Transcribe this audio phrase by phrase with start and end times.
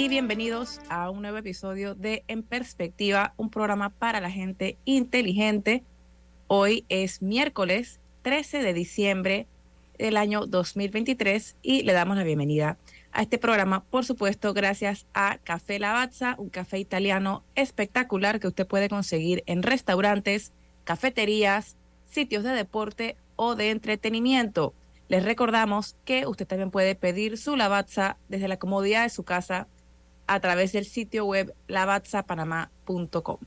[0.00, 5.84] Y bienvenidos a un nuevo episodio de En Perspectiva, un programa para la gente inteligente.
[6.46, 9.46] Hoy es miércoles 13 de diciembre
[9.98, 12.78] del año 2023 y le damos la bienvenida
[13.12, 18.66] a este programa, por supuesto, gracias a Café Lavazza, un café italiano espectacular que usted
[18.66, 24.72] puede conseguir en restaurantes, cafeterías, sitios de deporte o de entretenimiento.
[25.08, 29.68] Les recordamos que usted también puede pedir su lavazza desde la comodidad de su casa
[30.30, 33.38] a través del sitio web lavazzapanamá.com.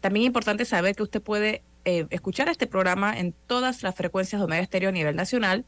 [0.00, 4.40] También es importante saber que usted puede eh, escuchar este programa en todas las frecuencias
[4.40, 5.66] de Omega Estéreo a nivel nacional,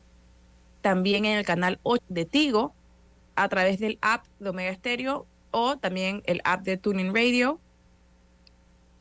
[0.80, 2.74] también en el canal 8 de Tigo,
[3.36, 7.60] a través del app de Omega Estéreo o también el app de Tuning Radio.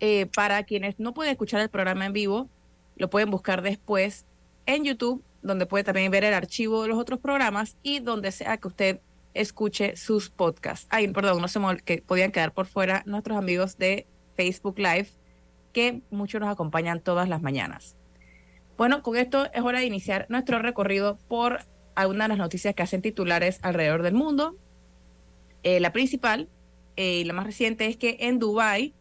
[0.01, 2.49] Eh, para quienes no pueden escuchar el programa en vivo,
[2.97, 4.25] lo pueden buscar después
[4.65, 8.57] en YouTube donde puede también ver el archivo de los otros programas y donde sea
[8.57, 8.99] que usted
[9.33, 10.87] escuche sus podcasts.
[10.89, 15.09] Ay, perdón, no se que podían quedar por fuera nuestros amigos de Facebook Live,
[15.71, 17.95] que muchos nos acompañan todas las mañanas.
[18.77, 21.59] Bueno, con esto es hora de iniciar nuestro recorrido por
[21.95, 24.57] algunas de las noticias que hacen titulares alrededor del mundo.
[25.63, 26.49] Eh, la principal
[26.95, 28.93] eh, y la más reciente es que en Dubái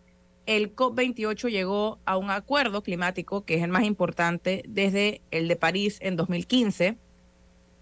[0.47, 5.57] el COP28 llegó a un acuerdo climático que es el más importante desde el de
[5.57, 6.99] París en 2015.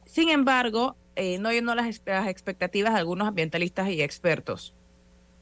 [0.05, 4.75] Sin embargo, eh, no llenó las, las expectativas de algunos ambientalistas y expertos.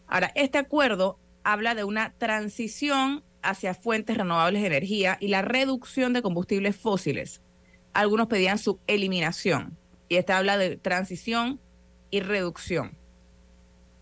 [0.06, 6.12] Ahora, este acuerdo habla de una transición hacia fuentes renovables de energía y la reducción
[6.12, 7.42] de combustibles fósiles.
[7.92, 9.76] Algunos pedían su eliminación
[10.08, 11.60] y este habla de transición
[12.10, 12.96] y reducción.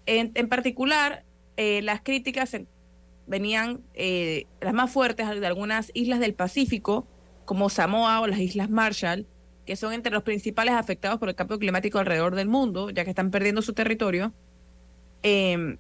[0.07, 1.25] En, particular,
[1.57, 2.57] eh, las críticas
[3.27, 7.07] venían eh, las más fuertes de algunas islas del Pacífico,
[7.45, 9.27] como Samoa o las Islas Marshall,
[9.67, 13.11] que son entre los principales afectados por el cambio climático alrededor del mundo, ya que
[13.11, 14.33] están perdiendo su territorio.
[15.23, 15.79] Em,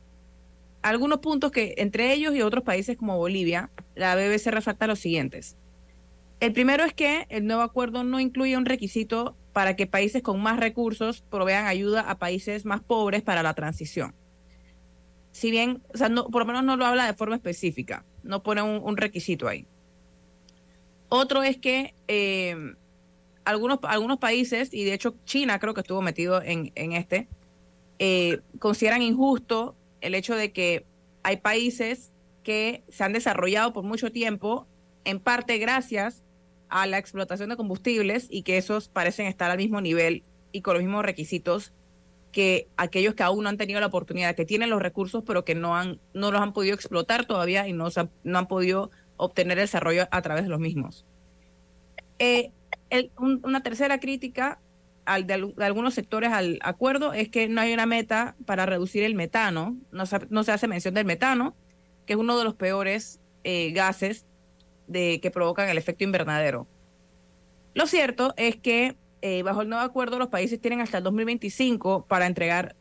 [0.82, 5.56] algunos puntos que entre ellos y otros países como Bolivia, la BBC resalta los siguientes.
[6.40, 10.42] El primero es que el nuevo acuerdo no incluye un requisito para que países con
[10.42, 14.14] más recursos provean ayuda a países más pobres para la transición
[15.36, 18.42] si bien, o sea, no, por lo menos no lo habla de forma específica, no
[18.42, 19.66] pone un, requisito ahí.
[21.10, 22.74] Otro es que eh,
[23.46, 27.28] algunos, algunos países, y de hecho China creo que estuvo metido en, este,
[28.00, 30.84] eh, consideran injusto el hecho de que
[31.22, 32.12] hay países
[32.42, 34.66] que se han desarrollado por mucho tiempo,
[35.04, 36.24] en parte gracias
[36.68, 40.74] a la explotación de combustibles y que esos parecen estar al mismo nivel y con
[40.74, 41.72] los mismos requisitos
[42.32, 45.54] que aquellos que aún no han tenido la oportunidad, que tienen los recursos, pero que
[45.54, 47.88] no, han, no los han podido explotar todavía y no,
[48.24, 51.06] no han podido obtener desarrollo a través de los mismos.
[52.18, 52.50] Eh,
[53.18, 54.60] una tercera crítica
[55.04, 59.14] al, de, algunos sectores al acuerdo es que no hay una meta para reducir el
[59.14, 61.54] metano, no se, hace mención del metano,
[62.06, 64.26] que es uno de los peores eh, gases
[64.86, 66.66] de, que provocan el efecto invernadero.
[67.74, 72.06] Lo cierto es que eh, bajo el nuevo acuerdo, los países tienen hasta el 2025
[72.06, 72.76] para entregar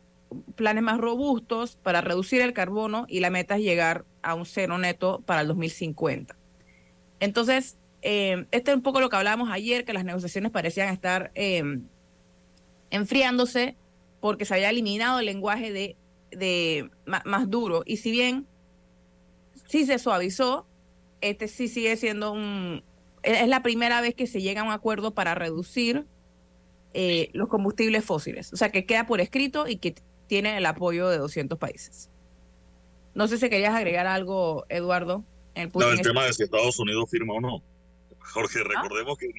[0.54, 4.78] planes más robustos para reducir el carbono y la meta es llegar a un cero
[4.78, 6.36] neto para el 2050.
[7.20, 11.32] Entonces, eh, este es un poco lo que hablábamos ayer, que las negociaciones parecían estar
[11.34, 11.80] eh,
[12.90, 13.76] enfriándose
[14.20, 15.96] porque se había eliminado el lenguaje de,
[16.30, 17.82] de más, duro.
[17.84, 18.46] Y si bien
[19.66, 20.68] sí se suavizó,
[21.20, 22.84] este sí sigue siendo un...
[23.24, 26.06] Es la primera vez que se llega a un acuerdo para reducir
[26.94, 28.52] eh, los combustibles fósiles.
[28.52, 29.96] O sea, que queda por escrito y que
[30.28, 32.08] tiene el apoyo de 200 países.
[33.14, 35.24] No sé si querías agregar algo, Eduardo.
[35.56, 37.62] En el, el tema de si Estados Unidos firma o no.
[38.32, 38.68] Jorge, ¿Ah?
[38.68, 39.30] recordemos que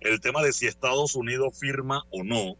[0.00, 2.56] el tema de si Estados Unidos firma o no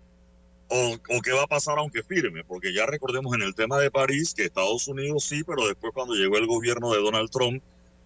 [0.72, 4.32] o, qué va a pasar aunque firme, porque ya recordemos en el tema de París
[4.34, 7.62] que Estados Unidos sí, pero después cuando llegó el gobierno de Donald Trump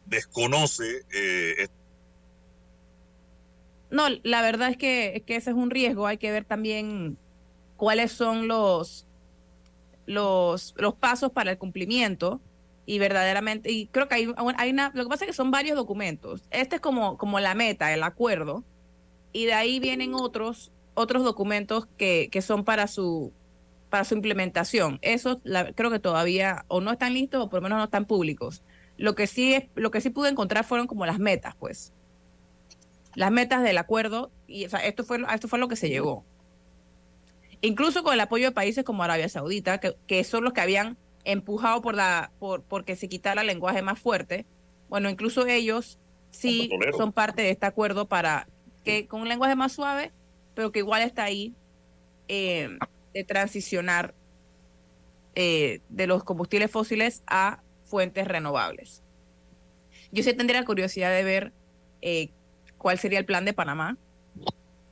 [0.07, 1.05] desconoce.
[1.13, 1.69] Eh,
[3.91, 6.07] no, la verdad es que, que ese es un riesgo.
[6.07, 7.17] Hay que ver también
[7.77, 9.07] cuáles son los,
[10.07, 12.41] los, los pasos para el cumplimiento
[12.87, 15.77] y verdaderamente, y creo que hay, hay una, lo que pasa es que son varios
[15.77, 16.45] documentos.
[16.51, 18.65] Este es como, como la meta, el acuerdo,
[19.33, 23.33] y de ahí vienen otros, otros documentos que, que son para su,
[23.91, 25.01] para su implementación.
[25.03, 25.39] Esos
[25.75, 28.63] creo que todavía o no están listos o por lo menos no están públicos.
[28.97, 31.93] Lo que sí es, lo que sí pude encontrar fueron como las metas, pues.
[33.15, 36.25] Las metas del acuerdo, y esto fue, esto fue lo que se llegó.
[37.63, 40.97] Incluso con el apoyo de países como Arabia Saudita, que, que son los que habían
[41.27, 44.47] empujado por la, por, porque se quitara el lenguaje más fuerte.
[44.89, 45.99] Bueno, incluso ellos
[46.31, 48.49] sí son parte de este acuerdo para
[48.85, 50.13] que con un lenguaje más suave,
[50.55, 51.55] pero que igual está ahí
[52.29, 52.69] eh,
[53.13, 54.15] de transicionar
[55.35, 59.03] eh, de los combustibles fósiles a fuentes renovables.
[60.13, 61.53] Yo sí tendría curiosidad de ver
[62.03, 62.31] eh,
[62.79, 63.99] cuál sería el plan de Panamá.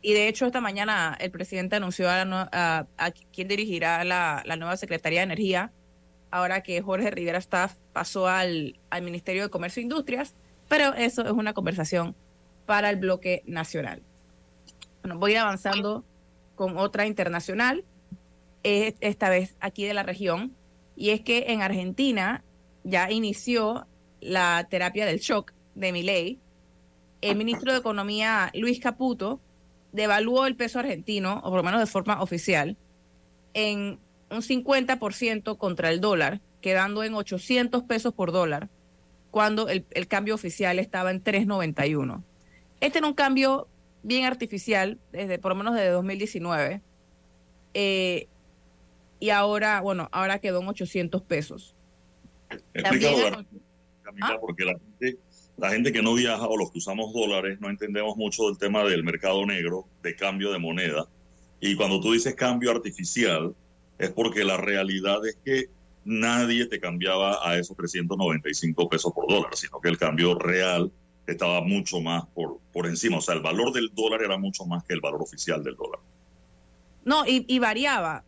[0.02, 4.76] Y de hecho, esta mañana el presidente anunció a, a, quién dirigirá la, la, nueva
[4.76, 5.72] Secretaría de Energía,
[6.34, 10.34] ahora que Jorge Rivera Staff pasó al, al Ministerio de Comercio e Industrias,
[10.68, 12.16] pero eso es una conversación
[12.66, 14.02] para el bloque nacional.
[15.02, 16.04] Bueno, voy avanzando
[16.56, 17.84] con otra internacional,
[18.64, 20.56] esta vez aquí de la región,
[20.96, 22.42] y es que en Argentina
[22.82, 23.86] ya inició
[24.20, 26.40] la terapia del shock de Milei.
[27.20, 29.40] El ministro de Economía, Luis Caputo,
[29.92, 32.76] devaluó el peso argentino, o por lo menos de forma oficial,
[33.52, 34.00] en
[34.30, 38.68] un 50% contra el dólar, quedando en 800 pesos por dólar,
[39.30, 42.24] cuando el, cambio oficial estaba en 391.
[42.80, 43.68] Este era un cambio
[44.02, 46.80] bien artificial, desde por lo menos desde 2019.
[47.74, 48.28] Eh,
[49.18, 51.74] y ahora, bueno, ahora quedó en 800 pesos.
[52.74, 53.08] Explica
[54.20, 54.36] ¿Ah?
[54.40, 55.18] porque la gente,
[55.56, 58.84] la gente que no viaja o los que usamos dólares no entendemos mucho del tema
[58.84, 61.08] del mercado negro, de cambio de moneda.
[61.60, 63.54] Y cuando tú dices cambio artificial,
[63.98, 65.66] es porque la realidad es que
[66.04, 70.92] nadie te cambiaba a esos 395 pesos por dólar, sino que el cambio real
[71.26, 73.18] estaba mucho más por, por encima.
[73.18, 76.00] O sea, el valor del dólar era mucho más que el valor oficial del dólar.
[77.04, 78.24] No, y, y variaba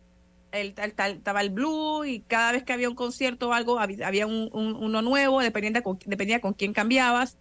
[0.52, 4.50] el, estaba el blue y cada vez que había un concierto o algo había un,
[4.52, 7.36] uno nuevo, dependía con, dependía con quién cambiabas.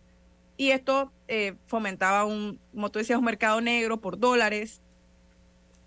[0.57, 4.81] Y esto eh, fomentaba un, como tú decías, un mercado negro por dólares.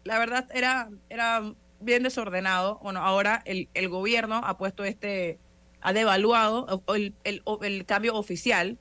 [0.04, 2.78] La verdad era, era bien desordenado.
[2.82, 5.38] Bueno, ahora el, el gobierno ha puesto este,
[5.80, 8.78] ha devaluado el, el, el cambio oficial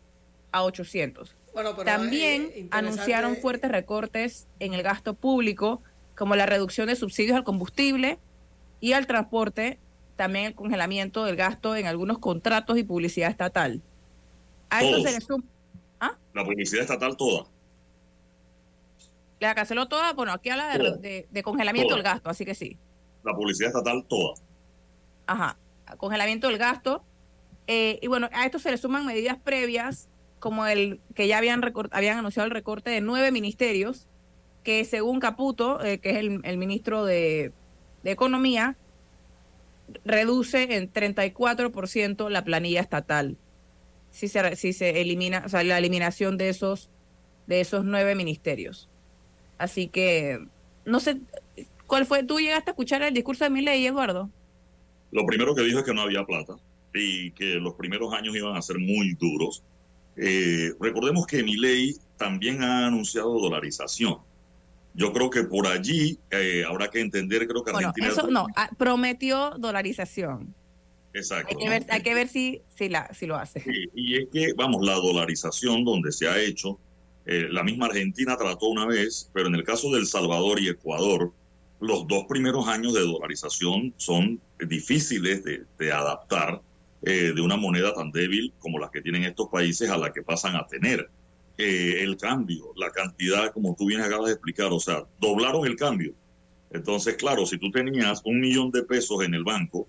[0.52, 1.36] a 800.
[1.54, 5.82] Bueno, También anunciaron fuertes recortes en el gasto público,
[6.16, 8.20] como la reducción de subsidios al combustible
[8.80, 9.80] y al transporte,
[10.16, 13.82] también el congelamiento del gasto en algunos contratos y publicidad estatal.
[14.70, 15.44] A esto se le suma.
[16.00, 16.16] ¿Ah?
[16.34, 17.48] La publicidad estatal toda.
[19.40, 22.78] La canceló toda, bueno, aquí habla de, de, congelamiento del gasto, así que sí.
[23.28, 24.34] La publicidad estatal toda.
[25.28, 25.58] Ajá,
[25.98, 27.04] congelamiento del gasto.
[27.68, 30.10] Eh, y bueno, a esto se le suman medidas previas,
[30.40, 34.08] como el que ya habían, habían anunciado el recorte de nueve ministerios,
[34.64, 37.54] que según Caputo, eh, que es el, el ministro de
[38.04, 38.78] de Economía
[40.06, 43.38] reduce en 34% la planilla estatal.
[44.12, 46.90] Si se, si se elimina, o sea, la eliminación de esos,
[47.48, 48.90] de esos nueve ministerios.
[49.58, 50.48] Así que,
[50.86, 51.20] no sé,
[51.88, 52.24] ¿cuál fue?
[52.24, 54.30] ¿Tú llegaste a escuchar el discurso de Milei, Eduardo?
[55.12, 56.56] Lo primero que dijo es que no había plata
[56.94, 59.64] y que los primeros años iban a ser muy duros.
[60.16, 64.18] Eh, recordemos que Milei también ha anunciado dolarización.
[64.94, 68.08] Yo creo que por allí eh, habrá que entender, creo que Argentina...
[68.08, 70.56] eso no, ah, prometió dolarización.
[71.14, 71.56] Exacto.
[71.56, 73.64] Hay que ver, hay que ver si, si, la, si lo hace.
[73.96, 76.80] y es que, vamos, la dolarización donde se ha hecho,
[77.28, 80.70] eh, la misma Argentina trató una vez, pero en el caso de El Salvador y
[80.70, 81.34] Ecuador,
[81.80, 86.62] los dos primeros años de dolarización son difíciles de, adaptar
[87.04, 90.24] eh, de una moneda tan débil como las que tienen estos países a la que
[90.24, 91.10] pasan a tener.
[91.58, 95.76] Eh, el cambio, la cantidad, como tú bien acabas de explicar, o sea, doblaron el
[95.76, 96.14] cambio.
[96.72, 99.88] Entonces, claro, si tú tenías un millón de pesos en el banco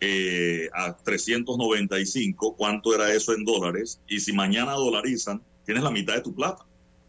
[0.00, 4.00] eh, a 395, ¿cuánto era eso en dólares?
[4.08, 6.64] Y si mañana dolarizan, tienes la mitad de tu plata.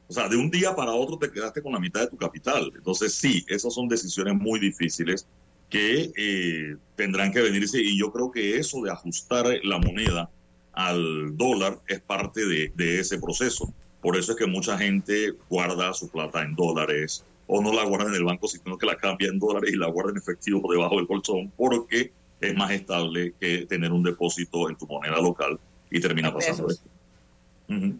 [0.07, 2.71] O sea, de un día para otro te quedaste con la mitad de tu capital.
[2.75, 5.27] Entonces, sí, esas son decisiones muy difíciles
[5.69, 10.29] que eh, tendrán que venirse y yo creo que eso de ajustar la moneda
[10.73, 13.73] al dólar es parte de, de ese proceso.
[14.01, 18.09] Por eso es que mucha gente guarda su plata en dólares o no la guarda
[18.09, 20.97] en el banco, sino que la cambia en dólares y la guarda en efectivo debajo
[20.97, 25.99] del colchón, porque es más estable que tener un depósito en tu moneda local y
[25.99, 26.89] termina pasando esto.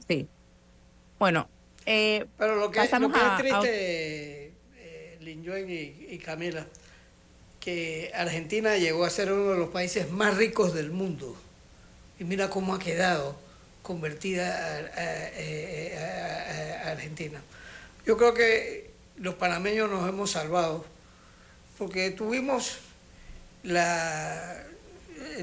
[0.07, 0.27] Sí.
[1.19, 1.48] Bueno,
[1.85, 6.65] eh, pero lo que, es triste, eh, y, Camila,
[7.59, 11.35] que Argentina llegó a ser uno de los países más ricos del mundo.
[12.19, 13.35] Y mira cómo ha quedado
[13.81, 14.79] convertida
[16.85, 17.41] a Argentina.
[18.05, 20.85] Yo creo que los panameños nos hemos salvado
[21.77, 22.79] porque tuvimos
[23.63, 24.63] la,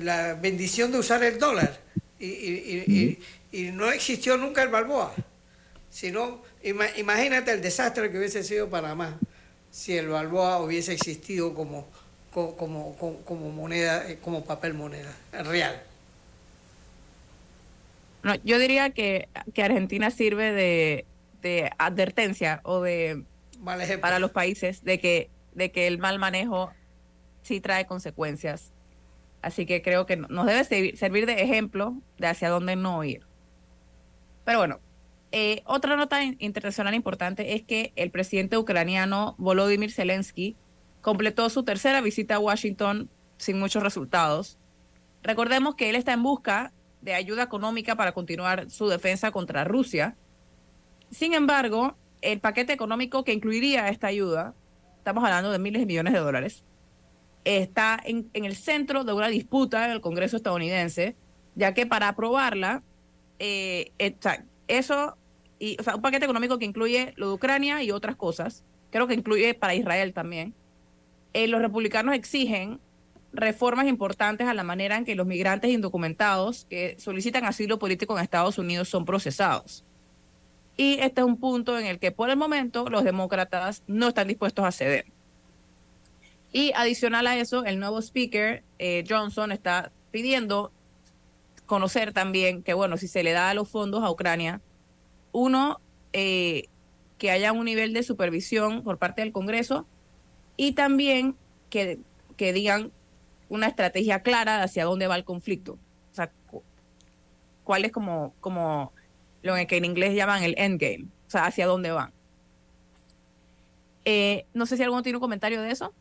[0.01, 1.81] la bendición de usar el dólar
[2.19, 3.19] y,
[3.73, 5.13] no existió nunca el Balboa.
[5.91, 9.19] Sino, imagínate el desastre que hubiese sido Panamá
[9.71, 11.87] si el Balboa hubiese existido como,
[12.33, 15.83] como, como, moneda, como papel moneda real.
[18.23, 21.07] No, yo diría que, que Argentina sirve de,
[21.43, 23.25] de advertencia o de
[24.01, 26.73] para los países de que, de que el mal manejo
[27.43, 28.73] sí trae consecuencias.
[29.43, 30.65] Así que creo que nos debe
[30.97, 33.23] servir de ejemplo de hacia dónde no ir.
[34.45, 34.81] Pero bueno,
[35.33, 40.57] eh, otra nota internacional importante es que el presidente ucraniano Volodymyr Zelensky
[41.01, 44.59] completó su tercera visita a Washington sin muchos resultados.
[45.23, 50.17] Recordemos que él está en busca de ayuda económica para continuar su defensa contra Rusia.
[51.11, 54.55] Sin embargo, el paquete económico que incluiría esta ayuda,
[54.99, 56.65] estamos hablando de miles de millones de dólares,
[57.45, 61.17] está en, el centro de una disputa en el Congreso estadounidense,
[61.55, 62.83] ya que para aprobarla,
[63.39, 63.93] eh,
[64.69, 65.17] eso,
[65.61, 69.07] y, o sea, un paquete económico que incluye lo de Ucrania y otras cosas, creo
[69.07, 70.55] que incluye para Israel también,
[71.35, 72.81] eh, los republicanos exigen
[73.33, 78.25] reformas importantes a la manera en que los migrantes indocumentados que solicitan asilo político en
[78.25, 79.85] Estados Unidos son procesados.
[80.77, 84.29] Y este es un punto en el que por el momento los demócratas no están
[84.29, 85.05] dispuestos a ceder.
[86.53, 90.73] Y adicional a eso, el nuevo speaker, eh, Johnson, está pidiendo
[91.67, 94.61] conocer también que, bueno, si se le da los fondos a Ucrania,
[95.33, 95.81] uno,
[96.13, 96.65] eh,
[97.19, 99.87] que haya un nivel de supervisión por parte del Congreso
[100.57, 101.37] y también
[101.69, 102.01] que,
[102.37, 102.93] que digan
[103.49, 105.73] una estrategia clara hacia dónde va el conflicto.
[106.11, 106.33] O sea,
[107.65, 108.93] cuál es como, como
[109.43, 112.13] lo que en inglés llaman el endgame, o sea, hacia dónde van.
[114.05, 115.93] Eh, no sé si alguno tiene un comentario de eso.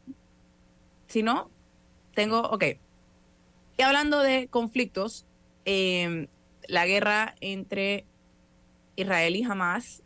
[1.07, 1.50] Si no,
[2.13, 2.63] tengo, ok.
[3.77, 5.25] Y hablando de conflictos,
[5.65, 6.27] em,
[6.67, 8.05] la guerra entre
[9.01, 10.03] Israel y Hamas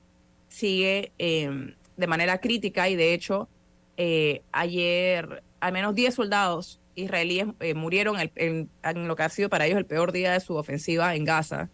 [0.47, 3.50] sigue em, de manera crítica y de hecho
[3.97, 8.69] eh, ayer al menos 10 soldados israelíes eh, murieron en,
[9.07, 11.69] lo que ha sido para ellos el peor día de su ofensiva en Gaza.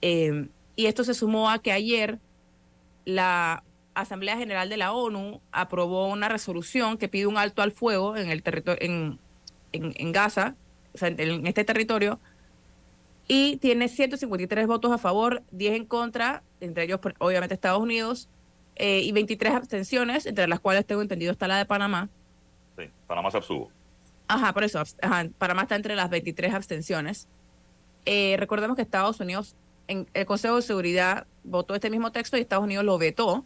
[0.00, 2.18] Em, y esto se sumó a que ayer
[3.04, 8.16] la Asamblea General de la ONU aprobó una resolución que pide un alto al fuego
[8.16, 9.18] en el territorio en,
[9.72, 10.54] en, Gaza,
[10.94, 12.20] o sea, en, este territorio,
[13.28, 18.28] y tiene 153 votos a favor, 10 en contra, entre ellos obviamente Estados Unidos,
[18.76, 22.08] eh, y 23 abstenciones, entre las cuales tengo entendido está la de Panamá.
[22.78, 23.70] Sí, Panamá se abstuvo.
[24.28, 24.82] Ajá, por eso,
[25.36, 27.28] Panamá está entre las 23 abstenciones.
[28.06, 29.56] Eh, recordemos que Estados Unidos,
[29.88, 33.44] en el Consejo de Seguridad votó este mismo texto y Estados Unidos lo vetó.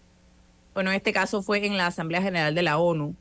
[0.74, 3.16] Bueno, en este caso fue en la Asamblea General de la ONU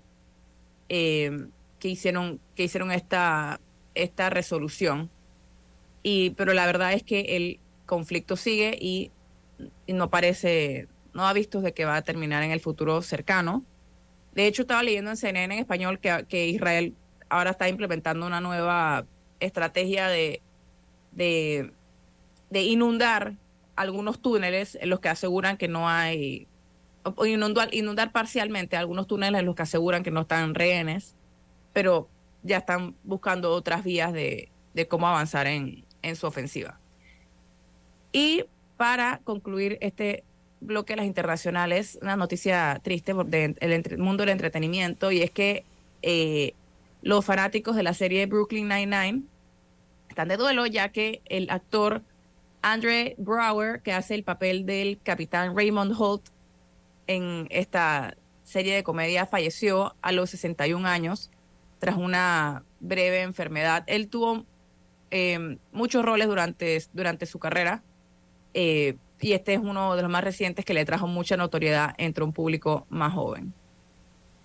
[0.90, 1.48] eh,
[1.80, 3.60] que hicieron, que hicieron esta,
[3.96, 5.10] esta resolución.
[6.04, 9.12] Y, pero la verdad es que el conflicto sigue y,
[9.88, 13.64] no parece, no ha visto de que va a terminar en el futuro cercano.
[14.34, 16.96] De hecho, estaba leyendo en CNN en español que, que Israel
[17.30, 19.06] ahora está implementando una nueva
[19.40, 20.42] estrategia de,
[21.12, 21.72] de,
[22.52, 23.36] inundar
[23.76, 26.48] algunos túneles en los que aseguran que no hay,
[27.26, 31.16] inundar, inundar parcialmente algunos túneles en los que aseguran que no están rehenes,
[31.74, 32.10] pero
[32.44, 34.52] ya están buscando otras vías de,
[34.90, 36.80] cómo avanzar en, en su ofensiva.
[38.12, 38.46] Y
[38.78, 40.24] para concluir este
[40.60, 45.66] bloque de las internacionales, una noticia triste del mundo del entretenimiento, y es que
[46.02, 46.54] eh,
[47.02, 49.24] los fanáticos de la serie Brooklyn Nine-Nine
[50.10, 52.04] están de duelo ya que el actor
[52.62, 56.24] Andre Brower, que hace el papel del capitán Raymond Holt
[57.08, 61.32] en esta serie de comedia, falleció a los 61 años
[61.80, 63.84] tras una breve enfermedad.
[63.88, 64.46] Él tuvo
[65.12, 67.84] eh, muchos roles durante, durante su carrera
[68.54, 72.24] eh, y este es uno de los más recientes que le trajo mucha notoriedad entre
[72.24, 73.54] un público más joven.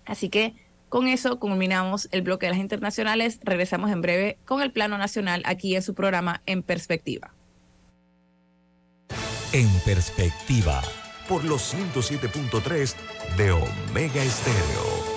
[0.05, 0.53] Así que
[0.89, 3.39] con eso culminamos el bloque de las internacionales.
[3.43, 7.33] Regresamos en breve con el plano nacional aquí en su programa En Perspectiva.
[9.51, 10.81] En Perspectiva,
[11.27, 12.95] por los 107.3
[13.37, 15.16] de Omega Estéreo.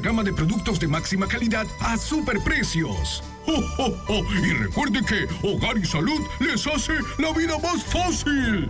[0.00, 3.22] gama de productos de máxima calidad a superprecios.
[3.46, 8.68] ¡Oh, Y recuerde que Hogar y Salud les hace la vida más fácil.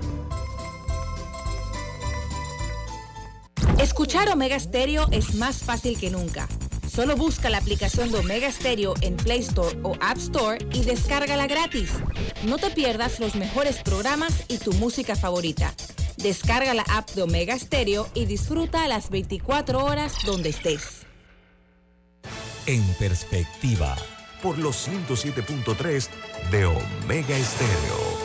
[3.79, 6.49] Escuchar Omega Stereo es más fácil que nunca.
[6.89, 11.47] Solo busca la aplicación de Omega Stereo en Play Store o App Store y descárgala
[11.47, 11.91] gratis.
[12.47, 15.73] No te pierdas los mejores programas y tu música favorita.
[16.19, 21.07] Descarga la app de Omega Stereo y disfruta las 24 horas donde estés.
[22.67, 23.97] En perspectiva,
[24.41, 26.09] por los 107.3
[26.53, 28.23] de Omega Estéreo.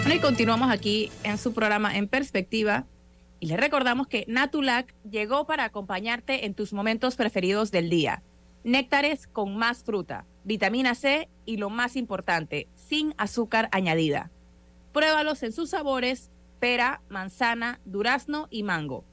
[0.00, 2.84] Bueno, y continuamos aquí en su programa En Perspectiva.
[3.40, 8.22] Y le recordamos que Natulac llegó para acompañarte en tus momentos preferidos del día.
[8.64, 14.30] Néctares con más fruta, vitamina C y lo más importante, sin azúcar añadida.
[14.92, 16.30] Pruébalos en sus sabores
[16.62, 19.04] pera, manzana, durazno y mango.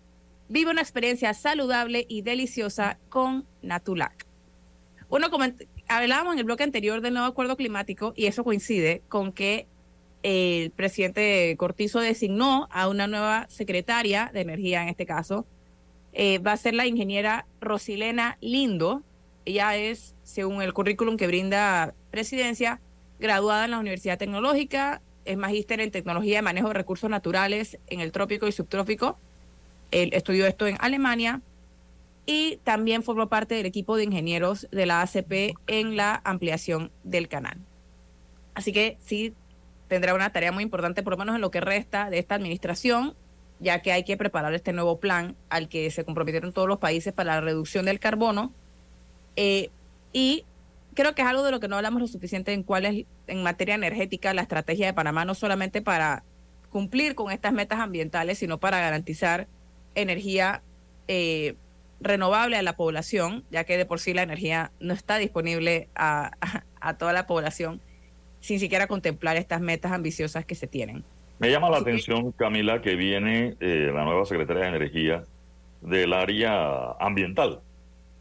[0.50, 4.28] Vive una experiencia saludable y deliciosa con Natulac.
[5.10, 5.30] Uno
[5.88, 9.68] hablábamos en el bloque anterior del nuevo acuerdo climático y eso coincide con que
[10.22, 15.48] el presidente Cortizo designó a una nueva secretaria de energía, en este caso,
[16.14, 19.02] eh, va a ser la ingeniera Rosilena Lindo.
[19.46, 22.80] Ella es, según el currículum que brinda presidencia,
[23.20, 28.00] graduada en la Universidad Tecnológica, es magíster en tecnología de manejo de recursos naturales en
[28.00, 29.18] el trópico y subtrópico.
[29.92, 31.42] Él estudió esto en Alemania
[32.26, 37.28] y también formó parte del equipo de ingenieros de la ACP en la ampliación del
[37.28, 37.58] canal.
[38.56, 39.34] Así que sí
[39.88, 43.14] tendrá una tarea muy importante, por lo menos en lo que resta de esta administración,
[43.60, 47.14] ya que hay que preparar este nuevo plan al que se comprometieron todos los países
[47.14, 48.52] para la reducción del carbono.
[49.36, 49.70] Eh,
[50.12, 50.44] y
[51.00, 53.42] creo que es algo de lo que no hablamos lo suficiente en cuál es en
[53.42, 56.26] materia energética la estrategia de Panamá, no solamente para
[56.70, 59.48] cumplir con estas metas ambientales, sino para garantizar
[59.96, 60.62] energía
[61.08, 61.56] eh,
[62.02, 66.32] renovable a la población, ya que de por sí la energía no está disponible a,
[67.00, 67.80] toda la población,
[68.42, 71.06] sin siquiera contemplar estas metas ambiciosas que se tienen.
[71.40, 75.24] Me llama la atención, Camila, que viene eh, la nueva secretaria de Energía
[75.82, 77.62] del área ambiental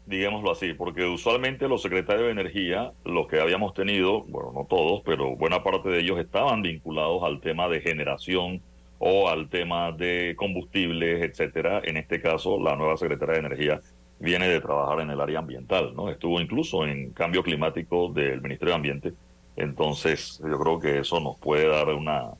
[0.09, 5.03] digámoslo así, porque usualmente los secretarios de energía, los que habíamos tenido, bueno, no todos,
[5.05, 8.59] pero buena parte de ellos estaban vinculados al tema de generación
[8.97, 11.81] o al tema de combustibles, etcétera.
[11.83, 13.81] En este caso, la nueva secretaria de energía
[14.19, 16.09] viene de trabajar en el área ambiental, ¿no?
[16.09, 19.13] Estuvo incluso en cambio climático del Ministerio de Ambiente.
[19.57, 22.31] Entonces, yo creo que eso nos puede dar una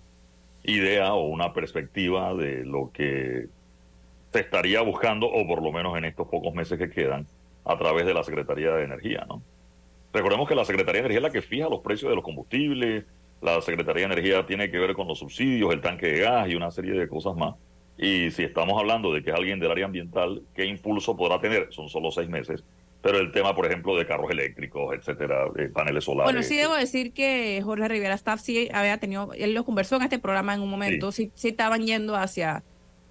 [0.63, 3.45] idea o una perspectiva de lo que
[4.33, 7.27] se estaría buscando, o por lo menos en estos pocos meses que quedan,
[7.65, 9.41] a través de la Secretaría de Energía, ¿no?
[10.11, 13.05] Recordemos que la Secretaría de Energía es la que fija los precios de los combustibles,
[13.41, 16.55] la Secretaría de Energía tiene que ver con los subsidios, el tanque de gas y
[16.55, 17.55] una serie de cosas más.
[17.97, 21.67] Y si estamos hablando de que es alguien del área ambiental, ¿qué impulso podrá tener?
[21.71, 22.63] Son solo seis meses.
[23.01, 26.33] Pero el tema, por ejemplo, de carros eléctricos, etcétera, paneles solares.
[26.33, 30.03] Bueno, sí debo decir que Jorge Rivera Staff sí había tenido, él lo conversó en
[30.03, 32.63] este programa en un momento, sí, sí estaban yendo hacia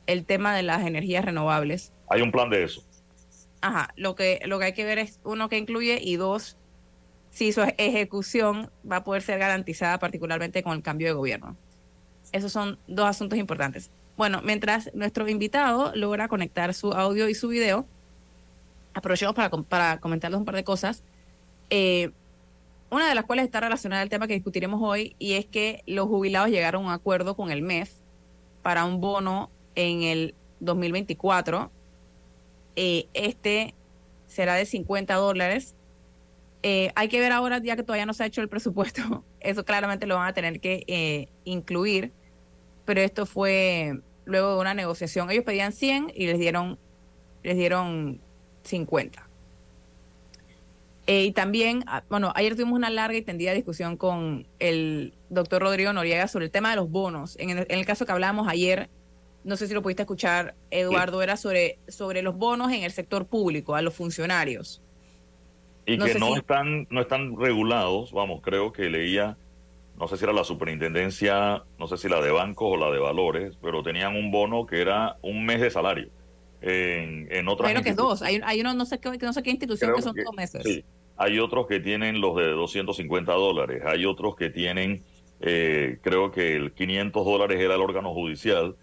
[0.07, 1.93] el tema de las energías renovables.
[2.09, 2.83] Hay un plan de eso.
[3.61, 6.57] Ajá, lo que, lo que hay que ver es, uno, que incluye y dos,
[7.31, 11.57] si su ejecución va a poder ser garantizada particularmente con el cambio de gobierno.
[12.33, 13.91] Esos son dos asuntos importantes.
[14.17, 17.87] Bueno, mientras nuestro invitado logra conectar su audio y su video,
[18.95, 21.03] aprovechemos para, para comentarles un par de cosas.
[21.71, 22.11] Eh,
[22.91, 26.07] una de las cuales está relacionada al tema que discutiremos hoy y es que los
[26.07, 27.93] jubilados llegaron a un acuerdo con el MEF
[28.63, 31.71] para un bono en el 2024
[32.81, 33.75] eh, este
[34.29, 35.75] será de 50 dólares.
[36.63, 39.65] Eh, hay que ver ahora, ya que todavía no se ha hecho el presupuesto, eso
[39.65, 42.13] claramente lo van a tener que eh, incluir,
[42.85, 45.29] pero esto fue luego de una negociación.
[45.29, 46.79] Ellos pedían 100 y les dieron,
[47.43, 48.21] les dieron
[48.63, 49.29] 50.
[51.09, 55.93] y también, ah, bueno, ayer tuvimos una larga y tendida discusión con el doctor Rodrigo
[55.93, 57.37] Noriega sobre el tema de los bonos.
[57.41, 58.89] En el, en el caso que hablábamos ayer,
[59.45, 63.27] no sé si lo pudiste escuchar, Eduardo, era sobre, sobre los bonos en el sector
[63.27, 64.83] público, a los funcionarios.
[65.87, 69.39] Y que no, están, no están regulados, vamos, creo que leía,
[69.99, 72.99] no sé si era la superintendencia, no sé si la de bancos o la de
[72.99, 76.11] valores, pero tenían un bono que era un mes de salario.
[76.61, 79.51] En, en otras Creo que dos, hay, hay uno, no sé qué, no sé qué
[79.51, 80.63] institución que son dos meses.
[80.65, 80.85] Sí,
[81.17, 85.05] hay otros que tienen los de 250 dólares, hay otros que tienen,
[85.41, 88.77] eh, creo que el 500 dólares era el órgano judicial,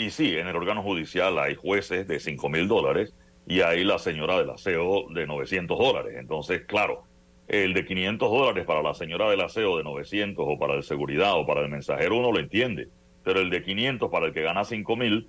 [0.00, 3.14] y sí, en el órgano judicial hay jueces de 5 mil dólares
[3.46, 6.14] y hay la señora del aseo de 900 dólares.
[6.18, 7.04] Entonces, claro,
[7.48, 11.34] el de 500 dólares para la señora del aseo de 900 o para el seguridad
[11.34, 12.88] o para el mensajero uno lo entiende,
[13.24, 15.28] pero el de 500 para el que gana 5 mil,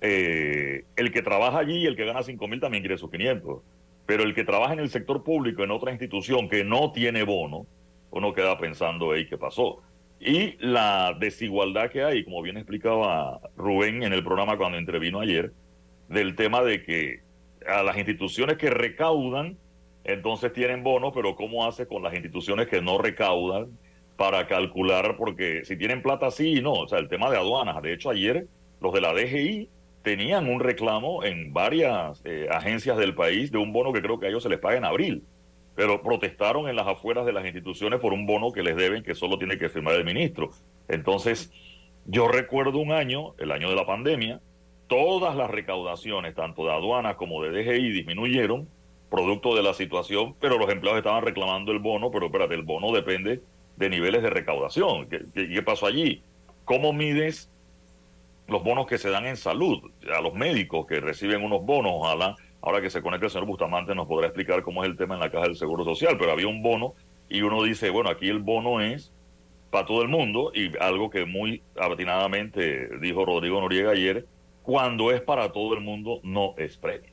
[0.00, 3.60] eh, el que trabaja allí y el que gana 5 mil también quiere sus 500.
[4.06, 7.66] Pero el que trabaja en el sector público, en otra institución que no tiene bono,
[8.10, 9.82] uno queda pensando, hey, ¿qué pasó?
[10.24, 15.52] Y la desigualdad que hay, como bien explicaba Rubén en el programa cuando intervino ayer,
[16.08, 17.22] del tema de que
[17.66, 19.58] a las instituciones que recaudan,
[20.04, 23.76] entonces tienen bonos, pero ¿cómo hace con las instituciones que no recaudan
[24.16, 25.16] para calcular?
[25.16, 26.72] Porque si tienen plata, sí y no.
[26.72, 27.82] O sea, el tema de aduanas.
[27.82, 28.46] De hecho, ayer
[28.80, 29.68] los de la DGI
[30.02, 34.26] tenían un reclamo en varias eh, agencias del país de un bono que creo que
[34.26, 35.24] a ellos se les paga en abril,
[35.74, 39.14] pero protestaron en las afueras de las instituciones por un bono que les deben que
[39.14, 40.50] solo tiene que firmar el ministro.
[40.88, 41.50] Entonces,
[42.06, 44.40] yo recuerdo un año, el año de la pandemia,
[44.86, 48.68] todas las recaudaciones, tanto de aduanas como de DGI, disminuyeron
[49.10, 52.92] producto de la situación, pero los empleados estaban reclamando el bono, pero espérate, el bono
[52.92, 53.42] depende
[53.76, 55.08] de niveles de recaudación.
[55.08, 56.22] ¿Qué, qué pasó allí?
[56.64, 57.50] ¿Cómo mides
[58.48, 62.36] los bonos que se dan en salud, a los médicos que reciben unos bonos, ojalá,
[62.62, 65.20] ahora que se conecte el señor Bustamante nos podrá explicar cómo es el tema en
[65.20, 66.94] la caja del Seguro Social, pero había un bono
[67.28, 69.12] y uno dice, bueno, aquí el bono es
[69.70, 74.26] para todo el mundo y algo que muy atinadamente dijo Rodrigo Noriega ayer,
[74.62, 77.10] cuando es para todo el mundo no es premio.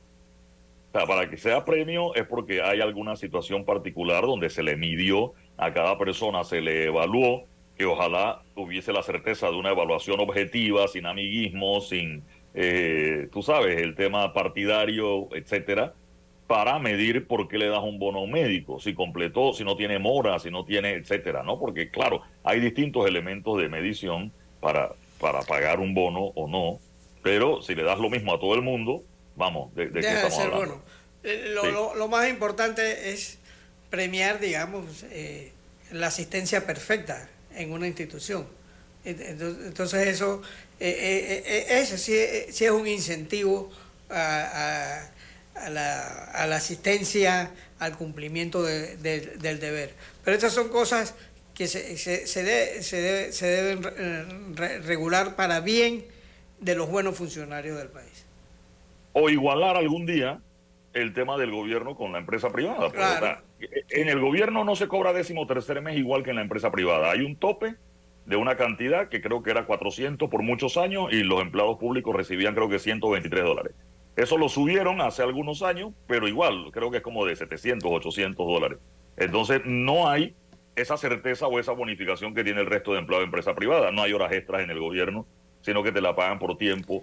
[0.92, 4.76] O sea, para que sea premio es porque hay alguna situación particular donde se le
[4.76, 7.44] midió a cada persona, se le evaluó
[7.76, 12.22] que ojalá tuviese la certeza de una evaluación objetiva, sin amiguismo, sin,
[12.54, 15.94] eh, tú sabes, el tema partidario, etcétera,
[16.46, 20.38] para medir por qué le das un bono médico, si completó, si no tiene mora,
[20.40, 21.60] si no tiene, etcétera, ¿no?
[21.60, 26.80] Porque, claro, hay distintos elementos de medición para, para pagar un bono o no,
[27.22, 29.04] pero si le das lo mismo a todo el mundo,
[29.36, 30.56] vamos, ¿de, qué estamos hablando?
[30.56, 30.82] Bueno.
[31.22, 31.54] Eh,
[31.96, 33.38] lo, más importante es
[33.90, 35.52] premiar, digamos, eh,
[35.92, 38.46] la asistencia perfecta en una institución.
[39.04, 40.42] Entonces eso,
[40.80, 43.70] eh, eh, eh, ese sí, es un incentivo
[44.08, 45.02] a,
[45.68, 49.92] la, asistencia, al cumplimiento del deber.
[50.24, 51.14] Pero estas son cosas
[51.54, 56.06] que se, se, se, deben regular para bien
[56.60, 58.24] de los buenos funcionarios del país.
[59.12, 60.40] O igualar algún día
[60.94, 62.90] el tema del gobierno con la empresa privada.
[62.90, 63.42] Claro.
[63.90, 67.10] En el gobierno no se cobra décimo tercer mes igual que en la empresa privada.
[67.10, 67.74] Hay un tope
[68.30, 72.14] de una cantidad que creo que era 400 por muchos años y los empleados públicos
[72.14, 73.74] recibían creo que 123 dólares.
[74.16, 78.46] Eso lo subieron hace algunos años, pero igual creo que es como de 700, 800
[78.46, 78.78] dólares.
[79.16, 80.36] Entonces no hay
[80.76, 83.90] esa certeza o esa bonificación que tiene el resto de empleados de empresa privada.
[83.90, 85.26] No hay horas extras en el gobierno,
[85.62, 87.02] sino que te la pagan por tiempo.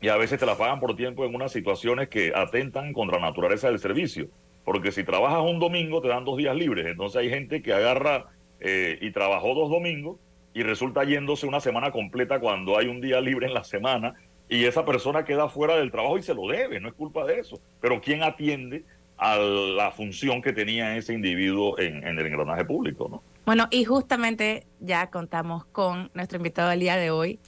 [0.00, 3.26] Y a veces te la pagan por tiempo en unas situaciones que atentan contra la
[3.26, 4.28] naturaleza del servicio
[4.64, 6.86] porque si trabajas un domingo te dan dos días libres.
[6.86, 8.26] Entonces hay gente que agarra
[8.60, 10.18] eh, y trabajó dos domingos
[10.52, 14.14] y resulta yéndose una semana completa cuando hay un día libre en la semana
[14.48, 17.38] y esa persona queda fuera del trabajo y se lo debe, no es culpa de
[17.38, 17.60] eso.
[17.80, 18.84] Pero ¿quién atiende
[19.16, 23.08] a la función que tenía ese individuo en, en el engranaje público?
[23.08, 23.22] ¿no?
[23.46, 27.38] Bueno, y justamente ya contamos con nuestro invitado del día de hoy,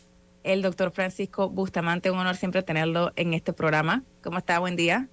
[0.45, 2.11] el doctor Francisco Bustamante.
[2.11, 4.03] Un honor siempre tenerlo en este programa.
[4.23, 4.59] ¿Cómo está?
[4.59, 5.09] Buen día.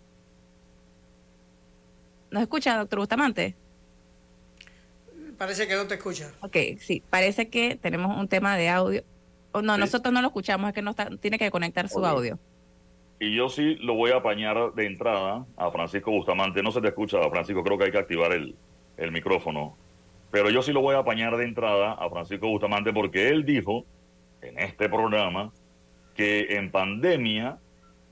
[2.31, 3.55] ¿Nos escucha, doctor Bustamante?
[5.39, 6.34] Parece que no te escucha.
[6.41, 9.04] Ok, sí, parece que tenemos un tema de audio.
[9.54, 12.38] Oh, no, nosotros no lo escuchamos, es que no tiene que conectar su audio.
[13.21, 16.62] Y yo sí lo voy a apañar de entrada a Francisco Bustamante.
[16.62, 18.54] No se te escucha, Francisco, creo que hay que activar el,
[18.97, 19.78] el micrófono.
[20.30, 23.86] Pero yo sí lo voy a apañar de entrada a Francisco Bustamante porque él dijo
[24.41, 25.54] en este programa
[26.15, 27.60] que en pandemia,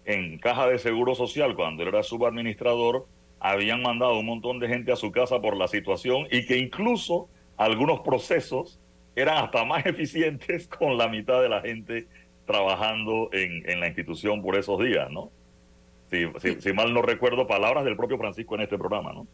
[0.06, 3.06] en Caja de Seguro Social, cuando él era subadministrador,
[3.40, 7.30] habían mandado un montón de gente a su casa por la situación y que incluso
[7.56, 8.80] algunos procesos
[9.16, 12.08] eran hasta más eficientes con la mitad de la gente
[12.46, 15.32] trabajando en, en la institución por esos días, ¿no?
[16.10, 19.28] Si, mal no recuerdo, palabras del propio Francisco en este programa, ¿no?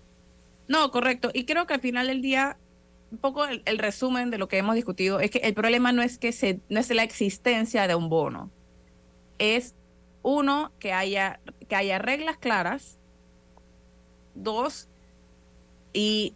[0.67, 1.29] No, correcto.
[1.33, 2.57] Y creo que al final del día,
[3.11, 6.17] un poco el, resumen de lo que hemos discutido es que el problema no es
[6.17, 8.49] que se, no es la existencia de un bono,
[9.37, 9.75] es
[10.23, 12.97] uno, que haya, que haya reglas claras,
[14.35, 14.87] dos,
[15.93, 16.33] y,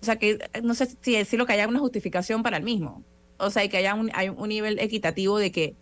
[0.00, 3.02] o sea, que no sé si decirlo que haya una justificación para el mismo.
[3.38, 5.74] O sea, que haya un, hay un nivel equitativo de que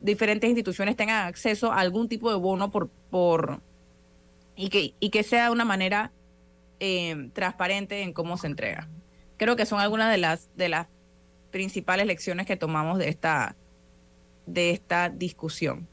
[0.00, 3.60] diferentes instituciones tengan acceso a algún tipo de bono por, por
[4.56, 6.12] y que, y que sea de una manera
[6.80, 8.88] eh, transparente en cómo se entrega.
[9.36, 10.86] Creo que son algunas de las, de las
[11.50, 13.56] principales lecciones que tomamos de esta,
[14.46, 15.88] de esta discusión.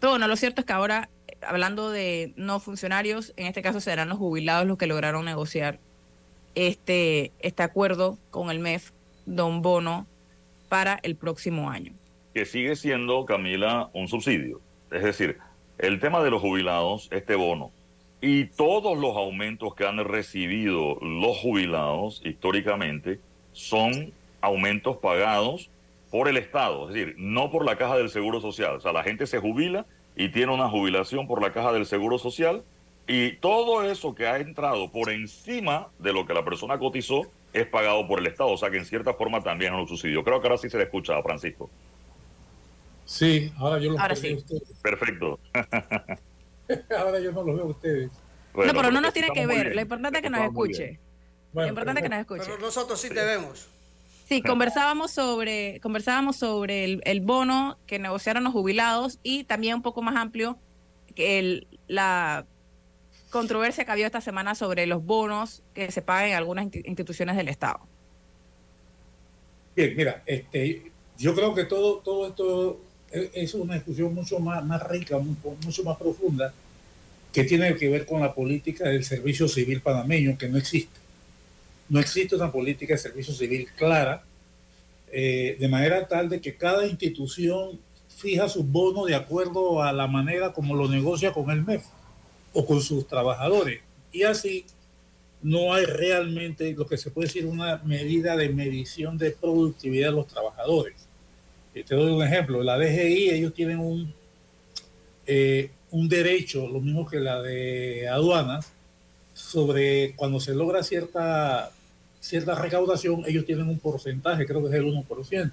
[0.00, 1.10] Pero bueno, lo cierto es que ahora,
[1.42, 5.78] hablando de no funcionarios, en este caso serán los jubilados los que lograron negociar
[6.54, 8.90] este, este acuerdo con el MEF,
[9.26, 10.06] Don Bono,
[10.68, 11.92] para el próximo año.
[12.34, 14.60] Que sigue siendo, Camila, un subsidio.
[14.90, 15.38] Es decir,
[15.78, 17.70] el tema de los jubilados, este bono,
[18.20, 23.20] y todos los aumentos que han recibido los jubilados históricamente
[23.52, 25.70] son aumentos pagados
[26.10, 28.76] por el Estado, es decir, no por la caja del Seguro Social.
[28.76, 29.86] O sea, la gente se jubila
[30.18, 32.64] y tiene una jubilación por la caja del Seguro Social
[33.06, 37.66] y todo eso que ha entrado por encima de lo que la persona cotizó es
[37.68, 38.50] pagado por el Estado.
[38.50, 40.24] O sea, que en cierta forma también es un subsidio.
[40.24, 41.70] Creo que ahora sí se le escucha a Francisco.
[43.04, 44.34] Sí, ahora yo los ahora veo sí.
[44.34, 44.62] ustedes.
[44.82, 45.38] Perfecto.
[46.98, 48.10] ahora yo no los veo a ustedes.
[48.52, 49.72] Bueno, no, pero no nos tiene que ver.
[49.72, 50.98] Lo importante es que nos escuche.
[51.54, 52.42] Lo importante es que nos escuche.
[52.44, 53.68] Pero nosotros sí te vemos.
[54.28, 59.82] Sí, conversábamos sobre, conversábamos sobre el, el bono que negociaron los jubilados y también un
[59.82, 60.58] poco más amplio
[61.14, 62.44] que el, la
[63.30, 67.36] controversia que había esta semana sobre los bonos que se pagan en algunas insti- instituciones
[67.36, 67.80] del Estado.
[69.74, 74.62] Bien, mira, este, yo creo que todo, todo esto es, es una discusión mucho más,
[74.62, 76.52] más rica, mucho, mucho más profunda,
[77.32, 81.07] que tiene que ver con la política del servicio civil panameño, que no existe.
[81.88, 84.22] No existe una política de servicio civil clara,
[85.10, 90.06] eh, de manera tal de que cada institución fija sus bonos de acuerdo a la
[90.06, 91.84] manera como lo negocia con el MEF
[92.52, 93.80] o con sus trabajadores.
[94.12, 94.64] Y así
[95.42, 100.16] no hay realmente lo que se puede decir una medida de medición de productividad de
[100.16, 100.94] los trabajadores.
[101.74, 104.12] Y te doy un ejemplo, la DGI, ellos tienen un,
[105.26, 108.72] eh, un derecho, lo mismo que la de aduanas,
[109.32, 111.70] sobre cuando se logra cierta,
[112.20, 115.52] cierta recaudación, ellos tienen un porcentaje, creo que es el 1%.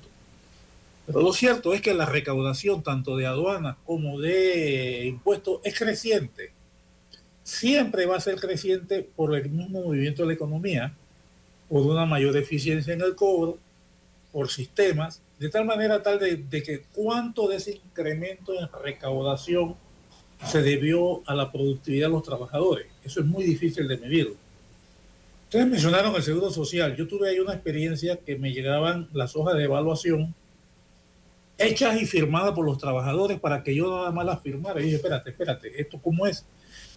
[1.05, 6.51] Pero lo cierto es que la recaudación tanto de aduanas como de impuestos es creciente
[7.43, 10.93] siempre va a ser creciente por el mismo movimiento de la economía,
[11.69, 13.59] por una mayor eficiencia en el cobro,
[14.31, 19.75] por sistemas, de tal manera tal de, de que cuánto de ese incremento en recaudación
[20.43, 22.87] se debió a la productividad de los trabajadores.
[23.03, 24.35] Eso es muy difícil de medir.
[25.45, 26.95] Ustedes mencionaron el seguro social.
[26.95, 30.35] Yo tuve ahí una experiencia que me llegaban las hojas de evaluación
[31.57, 34.79] hechas y firmadas por los trabajadores para que yo nada más las firmara.
[34.81, 36.45] Y dije, espérate, espérate, ¿esto cómo es?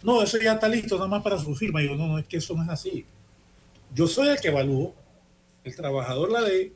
[0.02, 1.82] No, eso ya está listo nada más para su firma.
[1.82, 3.04] Y yo, no, no, es que eso no es así.
[3.94, 4.94] Yo soy el que evalúo,
[5.64, 6.72] el trabajador la lee,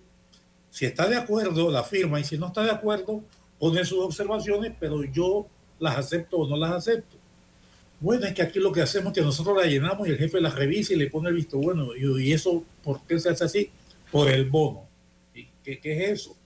[0.71, 3.23] si está de acuerdo, la firma, y si no está de acuerdo,
[3.59, 5.47] pone sus observaciones, pero yo
[5.79, 7.17] las acepto o no las acepto.
[8.03, 10.41] Bueno, es que aquí lo que hacemos es que nosotros la llenamos y el jefe
[10.41, 11.95] la revisa y le pone el visto bueno.
[11.95, 13.71] Y, y eso, ¿por qué se hace así?
[14.11, 14.89] Por el bono.
[15.33, 16.37] ¿Y qué, qué es eso?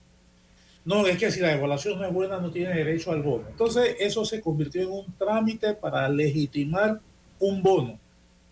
[0.85, 3.45] No, es que si la evaluación no es buena, no tiene derecho al bono.
[3.49, 7.01] Entonces, eso se convirtió en un trámite para legitimar
[7.39, 7.99] un bono.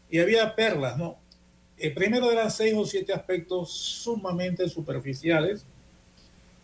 [0.10, 1.16] Y había perlas, ¿no?
[1.78, 5.64] El primero eran seis o siete aspectos sumamente superficiales.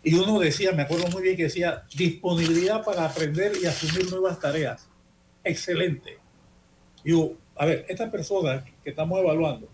[0.03, 4.39] Y uno decía, me acuerdo muy bien que decía, disponibilidad para aprender y asumir nuevas
[4.39, 4.87] tareas.
[5.43, 6.20] Excelente.
[7.03, 9.67] Digo, a ver, esta persona que estamos evaluando,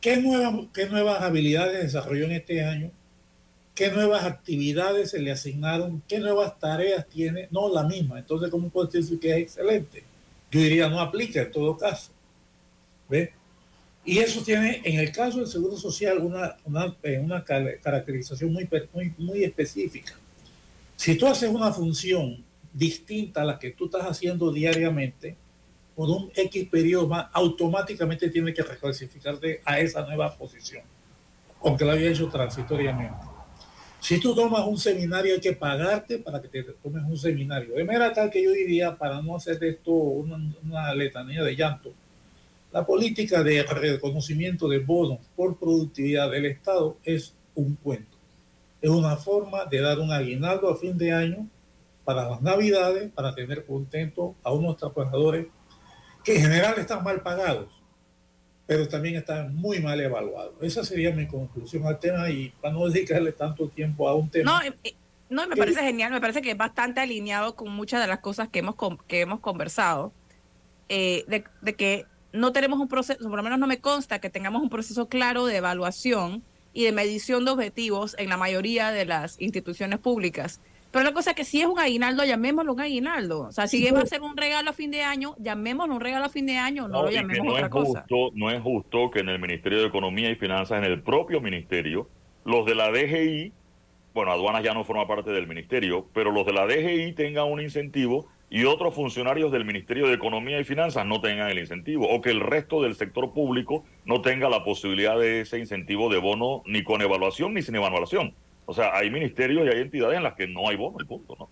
[0.00, 2.90] ¿qué nuevas, qué nuevas habilidades desarrolló en este año?
[3.74, 6.02] ¿Qué nuevas actividades se le asignaron?
[6.08, 7.48] ¿Qué nuevas tareas tiene?
[7.50, 8.18] No, la misma.
[8.18, 10.02] Entonces, ¿cómo puedo decir que es excelente?
[10.50, 12.10] Yo diría, no aplica en todo caso.
[13.08, 13.32] ¿Ve?
[14.02, 19.12] Y eso tiene, en el caso del Seguro Social, una, una, una caracterización muy, muy,
[19.18, 20.14] muy específica.
[20.96, 22.45] Si tú haces una función
[22.76, 25.36] distinta a la que tú estás haciendo diariamente,
[25.94, 30.82] por un X periodo más, automáticamente tiene que reclasificarte a esa nueva posición,
[31.62, 33.16] aunque la había hecho transitoriamente.
[33.98, 37.74] Si tú tomas un seminario, hay que pagarte para que te tomes un seminario.
[37.74, 41.56] De manera tal que yo diría, para no hacer de esto una, una letanía de
[41.56, 41.94] llanto,
[42.72, 48.18] la política de reconocimiento de bonos por productividad del Estado es un cuento.
[48.82, 51.48] Es una forma de dar un aguinaldo a fin de año
[52.06, 55.48] para las navidades, para tener contento a unos trabajadores
[56.24, 57.82] que en general están mal pagados,
[58.64, 60.54] pero también están muy mal evaluados.
[60.62, 64.62] Esa sería mi conclusión al tema y para no dedicarle tanto tiempo a un tema.
[64.62, 64.74] No,
[65.28, 68.48] No, me parece genial, me parece que es bastante alineado con muchas de las cosas
[68.48, 68.76] que hemos,
[69.08, 70.12] que hemos conversado,
[70.88, 74.30] eh, de, de, que no tenemos un proceso, por lo menos no me consta que
[74.30, 79.06] tengamos un proceso claro de evaluación y de medición de objetivos en la mayoría de
[79.06, 80.60] las instituciones públicas.
[80.96, 83.40] Pero la cosa es que si es un aguinaldo, llamémoslo un aguinaldo.
[83.42, 86.24] O sea, si va a ser un regalo a fin de año, llamémoslo un regalo
[86.24, 88.00] a fin de año, no, lo llamemos no otra es cosa.
[88.08, 91.42] Justo, no es justo que en el Ministerio de Economía y Finanzas, en el propio
[91.42, 92.08] ministerio,
[92.46, 93.52] los de la DGI,
[94.14, 97.60] bueno, aduanas ya no forma parte del ministerio, pero los de la DGI tengan un
[97.60, 102.22] incentivo y otros funcionarios del Ministerio de Economía y Finanzas no tengan el incentivo, o
[102.22, 106.62] que el resto del sector público no tenga la posibilidad de ese incentivo de bono
[106.64, 108.34] ni con evaluación ni sin evaluación.
[108.66, 111.36] O sea, hay ministerios y hay entidades en las que no hay bono, y punto,
[111.38, 111.48] ¿no?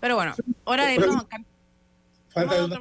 [0.00, 1.26] Pero bueno, hora de irnos.
[2.28, 2.80] Falta, una,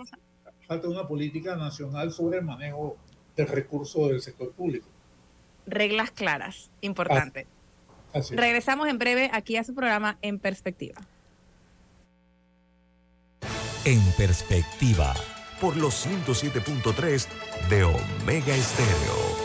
[0.67, 2.97] falta una política nacional sobre el manejo
[3.35, 4.87] del recurso del sector público.
[5.65, 7.47] Reglas claras, importante.
[8.13, 11.01] Así Regresamos en breve aquí a su programa En Perspectiva.
[13.83, 15.13] En Perspectiva.
[15.59, 17.27] Por los 107.3
[17.69, 19.44] de Omega Estéreo.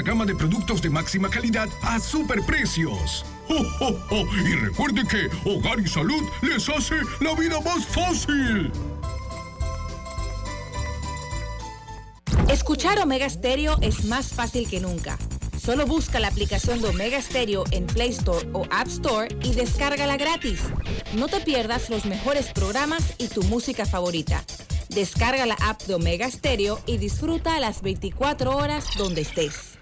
[0.00, 3.26] gama de productos de máxima calidad a superprecios.
[3.50, 4.26] ¡Oh, oh, oh!
[4.36, 8.72] Y recuerde que Hogar y Salud les hace la vida más fácil.
[12.48, 15.18] Escuchar Omega Stereo es más fácil que nunca.
[15.62, 20.16] Solo busca la aplicación de Omega Stereo en Play Store o App Store y descárgala
[20.16, 20.60] gratis.
[21.14, 24.42] No te pierdas los mejores programas y tu música favorita.
[24.88, 29.81] Descarga la app de Omega Stereo y disfruta las 24 horas donde estés.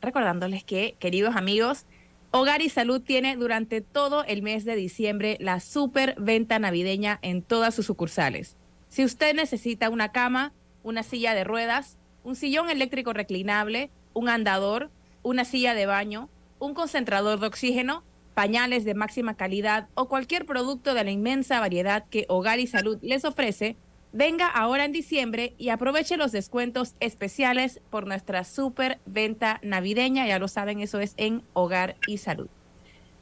[0.00, 1.84] Recordándoles que, queridos amigos,
[2.30, 7.42] Hogar y Salud tiene durante todo el mes de diciembre la super venta navideña en
[7.42, 8.56] todas sus sucursales.
[8.90, 14.90] Si usted necesita una cama, una silla de ruedas, un sillón eléctrico reclinable, un andador,
[15.22, 20.94] una silla de baño, un concentrador de oxígeno, pañales de máxima calidad o cualquier producto
[20.94, 23.76] de la inmensa variedad que Hogar y Salud les ofrece,
[24.12, 30.26] Venga ahora en diciembre y aproveche los descuentos especiales por nuestra super venta navideña.
[30.26, 32.48] Ya lo saben, eso es en Hogar y Salud.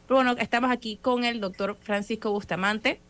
[0.09, 3.01] Bueno, estamos aquí con el doctor Francisco Bustamante.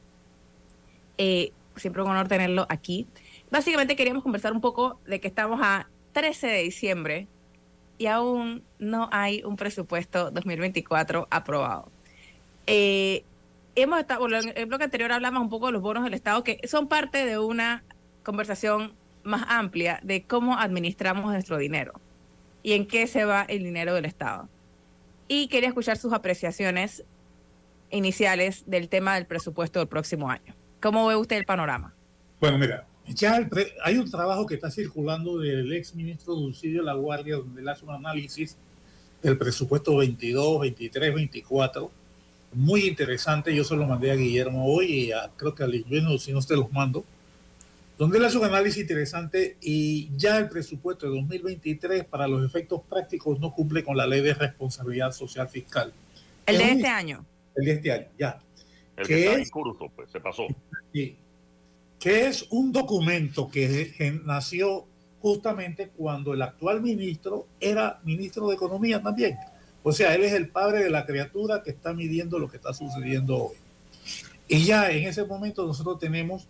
[1.19, 3.07] Eh, siempre un honor tenerlo aquí.
[3.51, 7.27] Básicamente queríamos conversar un poco de que estamos a 13 de diciembre
[7.99, 11.91] y aún no hay un presupuesto 2024 aprobado.
[12.67, 13.23] Eh,
[13.77, 16.61] hemos estado, en el bloque anterior hablamos un poco de los bonos del Estado, que
[16.67, 17.85] son parte de una
[18.23, 21.93] conversación más amplia de cómo administramos nuestro dinero
[22.63, 24.49] y en qué se va el dinero del Estado.
[25.29, 27.05] Y quería escuchar sus apreciaciones
[27.91, 30.55] iniciales del tema del presupuesto del próximo año.
[30.81, 31.95] ¿Cómo ve usted el panorama?
[32.41, 33.49] Bueno, mira, ya
[33.85, 37.85] hay un trabajo que está circulando del ex ministro Dulcidio La Guardia, donde él hace
[37.85, 38.57] un análisis
[39.23, 41.91] del presupuesto 22, 23, 24
[42.57, 43.55] muy interesante.
[43.55, 45.85] Yo se lo mandé a Guillermo hoy y a, creo que a Luis
[46.23, 47.05] si no te los mando,
[47.99, 52.81] donde él hace un análisis interesante y ya el presupuesto de 2023 para los efectos
[52.89, 55.93] prácticos no cumple con la ley de responsabilidad social fiscal.
[56.47, 57.25] El de este año.
[57.55, 58.41] El de este año, ya.
[58.97, 60.47] El que, está en curso, pues se pasó.
[60.93, 61.17] Sí.
[61.99, 64.87] Que es un documento que nació
[65.21, 69.37] justamente cuando el actual ministro era ministro de Economía también.
[69.89, 72.75] O sea, él es el padre de la criatura que está midiendo lo que está
[72.75, 73.57] sucediendo hoy.
[74.49, 76.49] Y ya en ese momento nosotros tenemos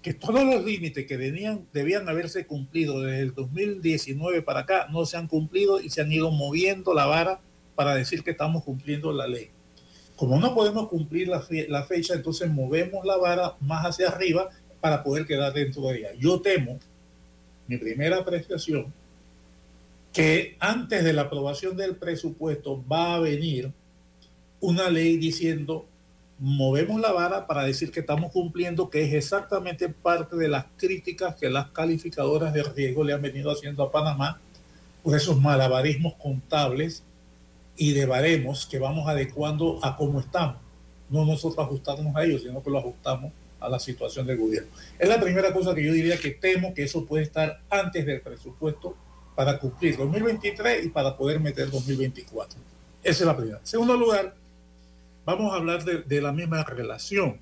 [0.00, 5.04] que todos los límites que debían, debían haberse cumplido desde el 2019 para acá no
[5.06, 7.40] se han cumplido y se han ido moviendo la vara
[7.74, 9.50] para decir que estamos cumpliendo la ley.
[10.14, 14.50] Como no podemos cumplir la, la fecha, entonces movemos la vara más hacia arriba
[14.80, 16.10] para poder quedar dentro de ella.
[16.16, 16.78] Yo temo,
[17.66, 18.94] mi primera apreciación,
[20.12, 23.72] que antes de la aprobación del presupuesto va a venir
[24.60, 25.86] una ley diciendo
[26.38, 31.34] movemos la vara para decir que estamos cumpliendo, que es exactamente parte de las críticas
[31.34, 34.40] que las calificadoras de riesgo le han venido haciendo a Panamá
[35.02, 37.02] por esos malabarismos contables
[37.76, 40.56] y de baremos que vamos adecuando a cómo estamos.
[41.10, 44.68] No nosotros ajustarnos a ellos, sino que lo ajustamos a la situación del gobierno.
[44.98, 48.20] Es la primera cosa que yo diría que temo que eso puede estar antes del
[48.20, 48.94] presupuesto
[49.38, 52.58] para cumplir 2023 y para poder meter 2024.
[53.04, 53.58] Esa es la primera.
[53.58, 54.34] En segundo lugar,
[55.24, 57.38] vamos a hablar de, la misma relación.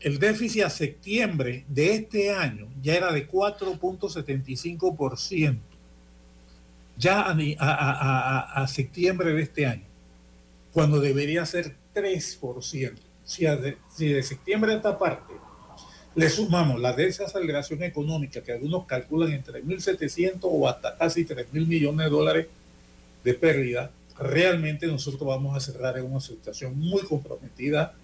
[0.00, 5.58] El déficit a septiembre de este año ya era de 4.75%,
[6.98, 9.86] ya a, septiembre de este año,
[10.74, 12.98] cuando debería ser 3%.
[13.24, 13.46] Si,
[13.94, 15.32] si de septiembre a esta parte
[16.14, 22.06] le sumamos la desaceleración económica que algunos calculan entre 1.700 o hasta casi 3.000 millones
[22.06, 22.46] de dólares
[23.24, 27.94] de pérdida, realmente nosotros vamos a cerrar en una situación muy comprometida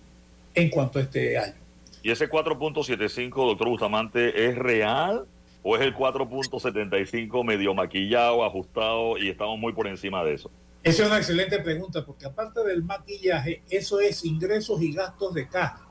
[0.55, 1.55] en cuanto a este año.
[2.03, 5.27] ¿Y ese 4.75, doctor Bustamante, es real
[5.63, 10.51] o es el 4.75 medio maquillado, ajustado y estamos muy por encima de eso?
[10.83, 15.47] Esa es una excelente pregunta, porque aparte del maquillaje, eso es ingresos y gastos de
[15.47, 15.87] caja.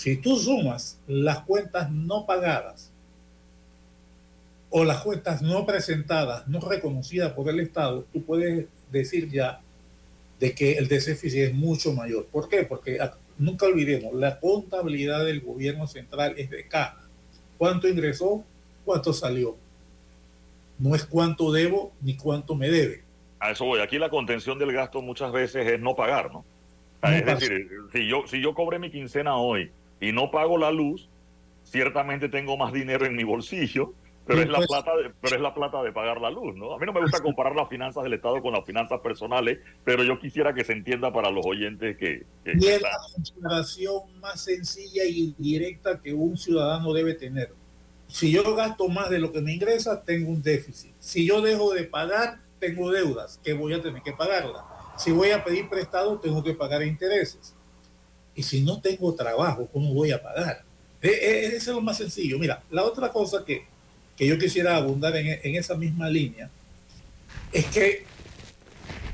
[0.00, 2.90] Si tú sumas las cuentas no pagadas
[4.70, 9.60] o las cuentas no presentadas, no reconocidas por el Estado, tú puedes decir ya
[10.38, 12.24] de que el déficit es mucho mayor.
[12.32, 12.62] ¿Por qué?
[12.62, 12.98] Porque
[13.36, 17.02] nunca olvidemos, la contabilidad del gobierno central es de caja.
[17.58, 18.42] ¿Cuánto ingresó?
[18.86, 19.54] ¿Cuánto salió?
[20.78, 23.02] No es cuánto debo ni cuánto me debe.
[23.38, 23.80] A eso voy.
[23.80, 26.42] Aquí la contención del gasto muchas veces es no pagar, ¿no?
[27.02, 29.70] es decir, si yo, si yo cobré mi quincena hoy
[30.00, 31.08] y no pago la luz,
[31.64, 33.94] ciertamente tengo más dinero en mi bolsillo,
[34.26, 36.74] pero, es la plata de, pero es la plata de pagar la luz, ¿no?
[36.74, 40.04] A mí no me gusta comparar las finanzas del Estado con las finanzas personales, pero
[40.04, 42.24] yo quisiera que se entienda para los oyentes que...
[42.44, 47.52] que y es la consideración más sencilla y directa que un ciudadano debe tener.
[48.06, 50.92] Si yo gasto más de lo que me ingresa, tengo un déficit.
[50.98, 54.62] Si yo dejo de pagar, tengo deudas que voy a tener que pagarlas.
[54.96, 57.56] Si voy a pedir prestado, tengo que pagar intereses.
[58.34, 60.62] Y si no tengo trabajo, ¿cómo voy a pagar?
[61.02, 62.38] E, e, ese es lo más sencillo.
[62.38, 63.64] Mira, la otra cosa que,
[64.16, 66.50] que yo quisiera abundar en, en, esa misma línea
[67.52, 68.04] es que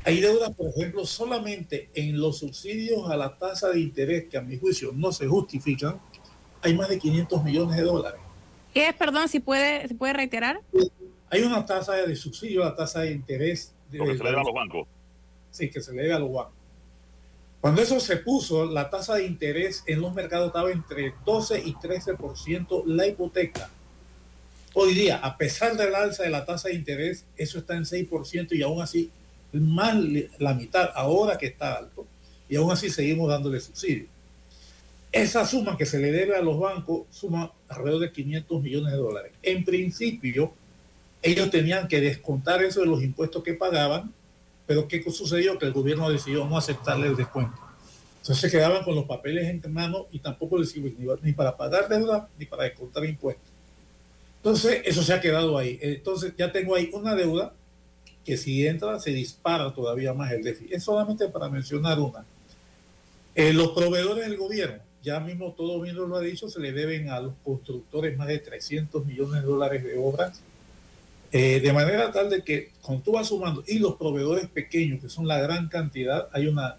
[0.03, 4.41] hay deudas, por ejemplo, solamente en los subsidios a la tasa de interés que a
[4.41, 5.99] mi juicio no se justifican,
[6.61, 8.19] hay más de 500 millones de dólares.
[8.73, 10.61] ¿Qué es, perdón, si puede, ¿se puede reiterar?
[11.29, 13.73] Hay una tasa de subsidio, la tasa de interés.
[13.91, 14.87] De, Lo que se le da a los bancos.
[15.51, 16.53] Sí, que se le debe a los bancos.
[17.61, 21.73] Cuando eso se puso, la tasa de interés en los mercados estaba entre 12 y
[21.73, 23.69] 13% la hipoteca.
[24.73, 28.51] Hoy día, a pesar del alza de la tasa de interés, eso está en 6%
[28.51, 29.09] y aún así,
[29.51, 29.95] más
[30.37, 32.05] la mitad, ahora que está alto,
[32.47, 34.05] y aún así seguimos dándole subsidio.
[35.11, 38.97] Esa suma que se le debe a los bancos suma alrededor de 500 millones de
[38.97, 39.31] dólares.
[39.41, 40.53] En principio,
[41.23, 44.13] ellos tenían que descontar eso de los impuestos que pagaban
[44.67, 45.57] pero ¿qué sucedió?
[45.57, 47.57] Que el gobierno decidió no aceptarle el descuento.
[48.17, 51.87] Entonces se quedaban con los papeles en mano y tampoco les sirve ni para pagar
[51.87, 53.49] deuda ni para descontar impuestos.
[54.35, 55.79] Entonces eso se ha quedado ahí.
[55.81, 57.53] Entonces ya tengo ahí una deuda
[58.25, 60.73] que si entra se dispara todavía más el déficit.
[60.73, 62.25] Es solamente para mencionar una.
[63.33, 67.09] Eh, los proveedores del gobierno, ya mismo todo bien lo ha dicho, se le deben
[67.09, 70.41] a los constructores más de 300 millones de dólares de obras
[71.31, 75.09] eh, de manera tal de que cuando tú vas sumando y los proveedores pequeños, que
[75.09, 76.77] son la gran cantidad, hay una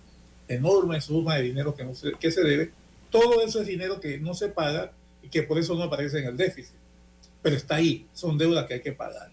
[0.48, 2.70] enorme suma de dinero que, no se, que se debe.
[3.10, 4.92] Todo eso es dinero que no se paga
[5.22, 6.76] y que por eso no aparece en el déficit.
[7.42, 9.30] Pero está ahí, son deudas que hay que pagar.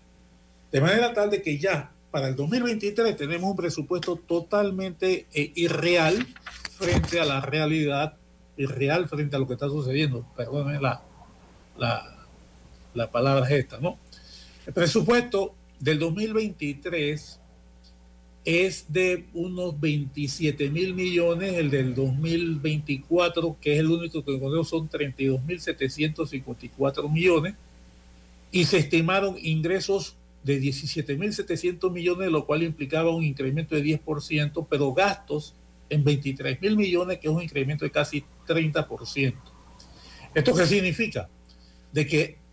[0.72, 6.26] De manera tal de que ya para el 2023 tenemos un presupuesto totalmente eh, irreal
[6.78, 8.16] frente a la realidad,
[8.58, 10.26] irreal frente a lo que está sucediendo.
[10.36, 11.02] Perdónenme la,
[11.78, 12.26] la,
[12.94, 13.98] la palabra es esta, ¿no?
[14.66, 17.40] El presupuesto del 2023
[18.46, 24.70] es de unos 27 mil millones, el del 2024, que es el único que encontramos,
[24.70, 27.56] son 32 mil 754 millones,
[28.52, 33.84] y se estimaron ingresos de 17 mil 700 millones, lo cual implicaba un incremento de
[33.84, 35.54] 10%, pero gastos
[35.90, 39.36] en 23 mil millones, que es un incremento de casi 30%.
[40.34, 41.30] ¿Esto qué significa?
[41.92, 42.45] De que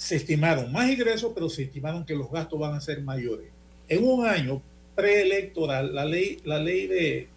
[0.00, 3.48] se estimaron más ingresos, pero se estimaron que los gastos van a ser mayores.
[3.86, 4.62] En un año
[4.94, 7.28] preelectoral, la ley, la ley de,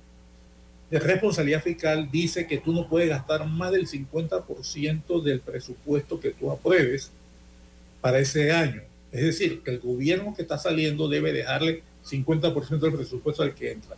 [0.90, 6.52] responsabilidad fiscal dice que tú no puedes gastar más del 50% del presupuesto que tú
[6.52, 7.12] apruebes
[8.00, 8.84] para ese año.
[9.12, 13.72] Es decir, que el gobierno que está saliendo debe dejarle 50% del presupuesto al que
[13.74, 13.98] entra.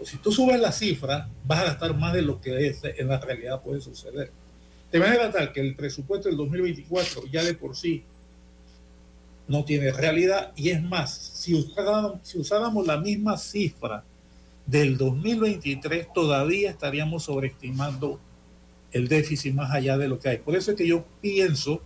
[0.00, 3.06] O si tú subes la cifra, vas a gastar más de lo que es, en
[3.06, 4.32] la realidad puede suceder.
[4.94, 8.04] De manera tal que el presupuesto del 2024 ya de por sí
[9.48, 14.04] no tiene realidad y es más, si usáramos, si usáramos la misma cifra
[14.64, 18.20] del 2023 todavía estaríamos sobreestimando
[18.92, 20.38] el déficit más allá de lo que hay.
[20.38, 21.82] Por eso es que yo pienso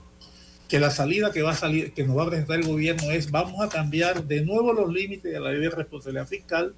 [0.69, 3.31] que la salida que va a salir, que nos va a presentar el gobierno es
[3.31, 6.75] vamos a cambiar de nuevo los límites de la ley de responsabilidad fiscal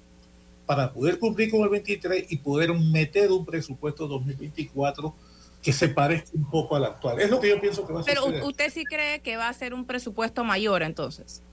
[0.65, 5.13] para poder cumplir con el 23 y poder meter un presupuesto 2024
[5.61, 7.19] que se parezca un poco al actual.
[7.19, 9.53] Es lo que yo pienso que va a Pero usted sí cree que va a
[9.53, 11.43] ser un presupuesto mayor entonces.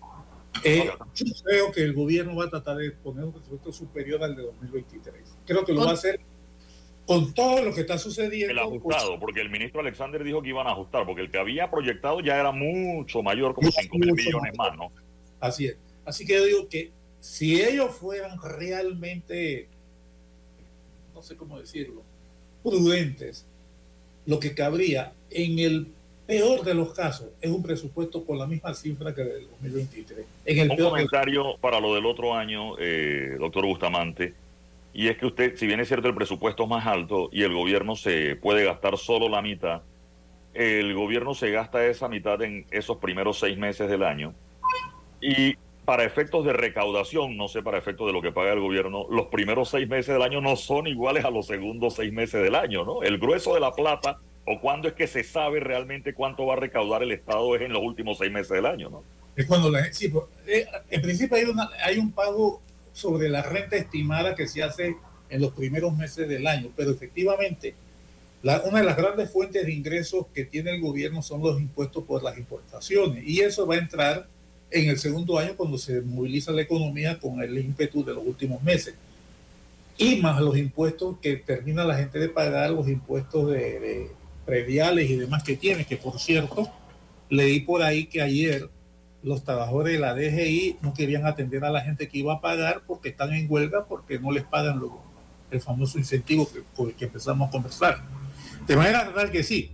[0.65, 4.35] Eh, yo creo que el gobierno va a tratar de poner un presupuesto superior al
[4.35, 5.39] de 2023.
[5.47, 6.21] Creo que lo va a hacer
[7.07, 8.53] con todo lo que está sucediendo.
[8.53, 11.71] El ajustado, porque el ministro Alexander dijo que iban a ajustar, porque el que había
[11.71, 14.93] proyectado ya era mucho mayor, como 5 mil millones más, ¿no?
[15.41, 15.77] Así es.
[16.05, 19.69] Así que yo digo que si ellos fueran realmente,
[21.15, 22.03] no sé cómo decirlo,
[22.63, 23.48] prudentes,
[24.29, 25.87] lo que cabría en el
[26.27, 30.27] peor de los casos es un presupuesto con la misma cifra que del 2023.
[30.45, 34.35] En el un comentario para lo del otro año, eh, doctor Bustamante,
[34.93, 37.55] y es que usted, si bien es cierto el presupuesto es más alto y el
[37.55, 39.81] gobierno se puede gastar solo la mitad,
[40.53, 44.35] el gobierno se gasta esa mitad en esos primeros seis meses del año
[45.23, 45.55] y
[45.89, 49.29] para efectos de recaudación, no sé para efectos de lo que paga el gobierno, los
[49.29, 52.85] primeros seis meses del año no son iguales a los segundos seis meses del año,
[52.85, 53.03] ¿no?
[53.03, 56.57] El grueso de la plata o cuándo es que se sabe realmente cuánto va a
[56.59, 59.03] recaudar el Estado es en los últimos seis meses del año, ¿no?
[59.35, 62.61] Es cuando la, sí, pues, eh, en principio hay, una, hay un pago
[62.93, 64.95] sobre la renta estimada que se hace
[65.31, 67.75] en los primeros meses del año, pero efectivamente
[68.43, 72.23] una de las grandes fuentes de ingresos que tiene el gobierno son los impuestos por
[72.23, 74.29] las importaciones y eso va a entrar
[74.71, 78.63] en el segundo año cuando se moviliza la economía con el ímpetu de los últimos
[78.63, 78.95] meses.
[79.97, 84.11] Y más los impuestos que termina la gente de pagar, los impuestos de,
[84.47, 86.71] prediales y demás que tiene, que por cierto,
[87.29, 88.71] leí por ahí que ayer
[89.23, 92.83] los trabajadores de la DGI no querían atender a la gente que iba a pagar
[92.87, 95.03] porque están en huelga, porque no les pagan lo,
[95.51, 98.01] el famoso incentivo que, por el que empezamos a conversar.
[98.67, 99.73] De manera tal que sí,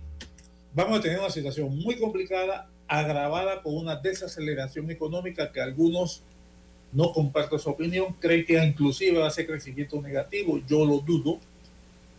[0.73, 6.23] vamos a tener una situación muy complicada agravada por una desaceleración económica que algunos
[6.91, 11.39] no comparto su opinión, creen que inclusive va a ser crecimiento negativo, yo lo dudo.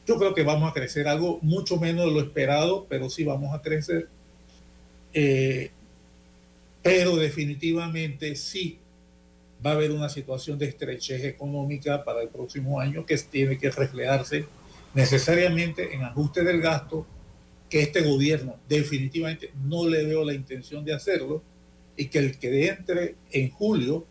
[0.06, 3.54] Yo creo que vamos a crecer algo mucho menos de lo esperado, pero sí vamos
[3.54, 4.08] a crecer.
[5.14, 5.70] Eh,
[6.82, 8.78] pero definitivamente sí
[9.64, 13.70] va a haber una situación de estrechez económica para el próximo año que tiene que
[13.70, 14.44] reflejarse
[14.94, 17.06] necesariamente en ajuste del gasto,
[17.68, 21.42] que este gobierno definitivamente no le veo la intención de hacerlo
[21.96, 24.06] y que el que entre en julio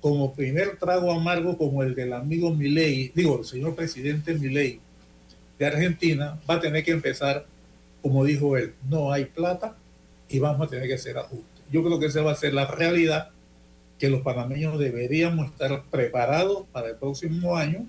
[0.00, 4.80] como primer trago amargo como el del amigo Milei, digo, el señor presidente Milei
[5.58, 7.46] de Argentina, va a tener que empezar,
[8.02, 9.76] como dijo él, no hay plata
[10.28, 11.62] y vamos a tener que hacer ajustes.
[11.70, 13.30] Yo creo que esa va a ser la realidad
[13.98, 17.86] que los panameños deberíamos estar preparados para el próximo año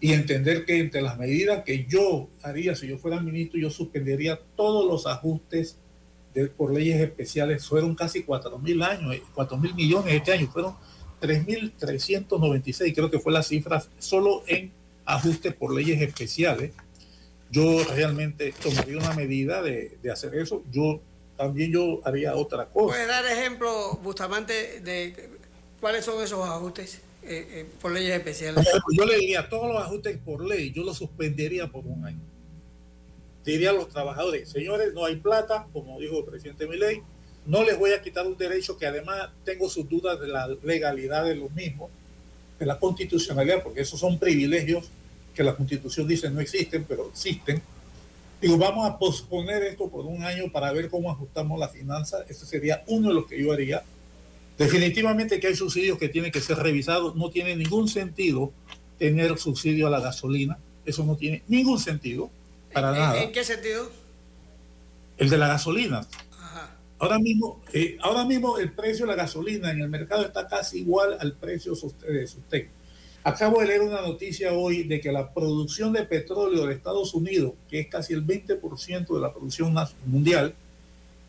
[0.00, 4.40] y entender que entre las medidas que yo haría si yo fuera ministro, yo suspendería
[4.56, 5.78] todos los ajustes
[6.56, 7.66] por leyes especiales.
[7.66, 10.76] Fueron casi 4 mil años, 4 eh, mil millones este año, fueron
[11.20, 14.72] 3.396, creo que fue la cifra, solo en
[15.04, 16.72] ajustes por leyes especiales.
[17.50, 20.62] Yo realmente tomaría una medida de, de hacer eso.
[20.70, 21.00] Yo
[21.36, 22.94] también yo haría otra cosa.
[22.94, 25.30] ¿Puede dar ejemplo, Bustamante, de
[25.80, 27.00] cuáles son esos ajustes?
[27.30, 28.66] Eh, eh, por leyes especiales.
[28.96, 32.22] Yo le diría todos los ajustes por ley, yo los suspendería por un año.
[33.44, 37.02] Diría a los trabajadores, señores, no hay plata, como dijo el presidente Milei,
[37.44, 41.26] no les voy a quitar un derecho que además tengo sus dudas de la legalidad
[41.26, 41.90] de los mismos,
[42.58, 44.88] de la constitucionalidad, porque esos son privilegios
[45.34, 47.60] que la constitución dice no existen, pero existen.
[48.40, 52.24] Digo, vamos a posponer esto por un año para ver cómo ajustamos la finanza.
[52.26, 53.82] Ese sería uno de los que yo haría
[54.58, 57.14] Definitivamente que hay subsidios que tienen que ser revisados.
[57.14, 58.52] No tiene ningún sentido
[58.98, 60.58] tener subsidio a la gasolina.
[60.84, 62.28] Eso no tiene ningún sentido
[62.72, 63.22] para nada.
[63.22, 63.90] ¿En qué sentido?
[65.16, 66.06] El de la gasolina.
[66.98, 70.80] Ahora mismo, eh, ahora mismo el precio de la gasolina en el mercado está casi
[70.80, 72.66] igual al precio de usted.
[73.22, 77.52] Acabo de leer una noticia hoy de que la producción de petróleo de Estados Unidos,
[77.68, 80.54] que es casi el 20% de la producción mundial,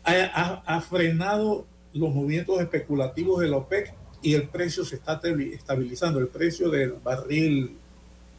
[0.02, 5.20] ha frenado los movimientos especulativos de la OPEC y el precio se está
[5.52, 6.18] estabilizando.
[6.20, 7.76] El precio del barril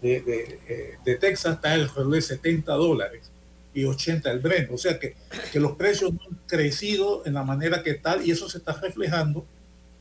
[0.02, 3.32] de, de, eh, de Texas está alrededor de 70 dólares.
[3.74, 4.72] y 80 el Brent.
[4.72, 5.16] O sea que,
[5.52, 9.45] que los precios han crecido en la manera que tal y eso se está reflejando,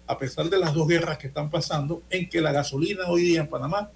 [0.06, 3.42] a pesar de las dos guerras que están pasando, en que la gasolina hoy día
[3.42, 3.90] en Panamá,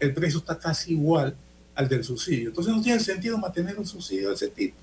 [0.00, 1.36] el precio está casi igual
[1.74, 2.48] al del subsidio.
[2.48, 4.76] Entonces no tiene sentido mantener un subsidio de ese tipo.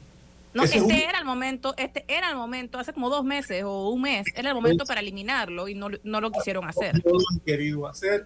[0.54, 4.02] No, este era el momento, este era el momento, hace como dos meses o un
[4.02, 6.96] mes, era el momento para eliminarlo y no, no lo quisieron hacer.
[6.96, 8.26] No lo han querido hacer.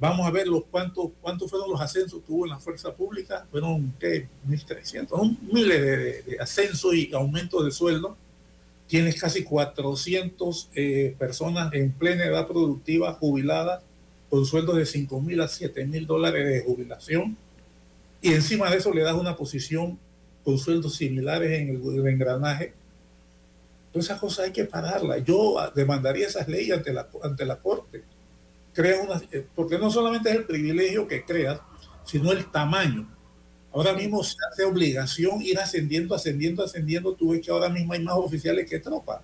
[0.00, 3.46] Vamos a ver los cuántos cuántos fueron los ascensos que hubo en la fuerza pública.
[3.50, 4.28] Fueron, ¿qué?
[4.48, 8.16] 1.300, miles de, de, ascensos y aumentos de sueldo.
[8.86, 13.82] Tienes casi 400 eh, personas en plena edad productiva jubiladas
[14.30, 17.36] con sueldos de 5 mil a 7 mil dólares de jubilación.
[18.22, 19.98] Y encima de eso le das una posición
[20.48, 22.72] con sueldos similares en el, engranaje.
[23.92, 25.22] Todas esas cosas hay que pararlas.
[25.22, 28.02] Yo demandaría esas leyes ante la, ante la Corte.
[28.72, 31.60] Crea una, eh, porque no solamente es el privilegio que creas,
[32.02, 33.06] sino el tamaño.
[33.74, 37.12] Ahora mismo se hace obligación ir ascendiendo, ascendiendo, ascendiendo.
[37.12, 39.20] Tú ves que ahora mismo hay más oficiales que tropas.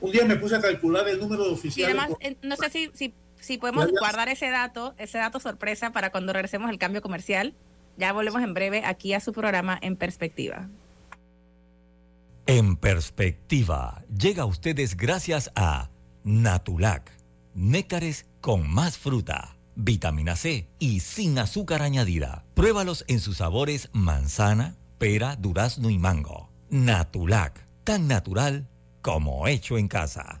[0.00, 1.94] Un día me puse a calcular el número de oficiales.
[1.94, 5.92] Y además, eh, no sé si, si, si podemos guardar ese dato, ese dato sorpresa
[5.92, 7.52] para cuando regresemos al cambio comercial.
[7.98, 10.68] Ya volvemos en breve aquí a su programa En Perspectiva.
[12.46, 15.90] En Perspectiva llega a ustedes gracias a
[16.22, 17.10] Natulac,
[17.54, 22.44] néctares con más fruta, vitamina C y sin azúcar añadida.
[22.54, 26.50] Pruébalos en sus sabores manzana, pera, durazno y mango.
[26.70, 28.68] Natulac, tan natural
[29.02, 30.40] como hecho en casa.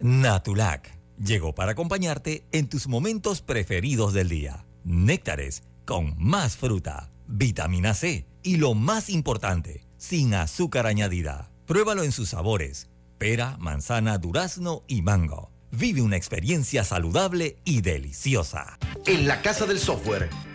[0.00, 4.64] Natulac llegó para acompañarte en tus momentos preferidos del día.
[4.84, 11.50] Néctares con más fruta, vitamina C y lo más importante, sin azúcar añadida.
[11.66, 12.88] Pruébalo en sus sabores:
[13.18, 15.52] pera, manzana, durazno y mango.
[15.70, 18.78] Vive una experiencia saludable y deliciosa.
[19.06, 20.30] En la Casa del Software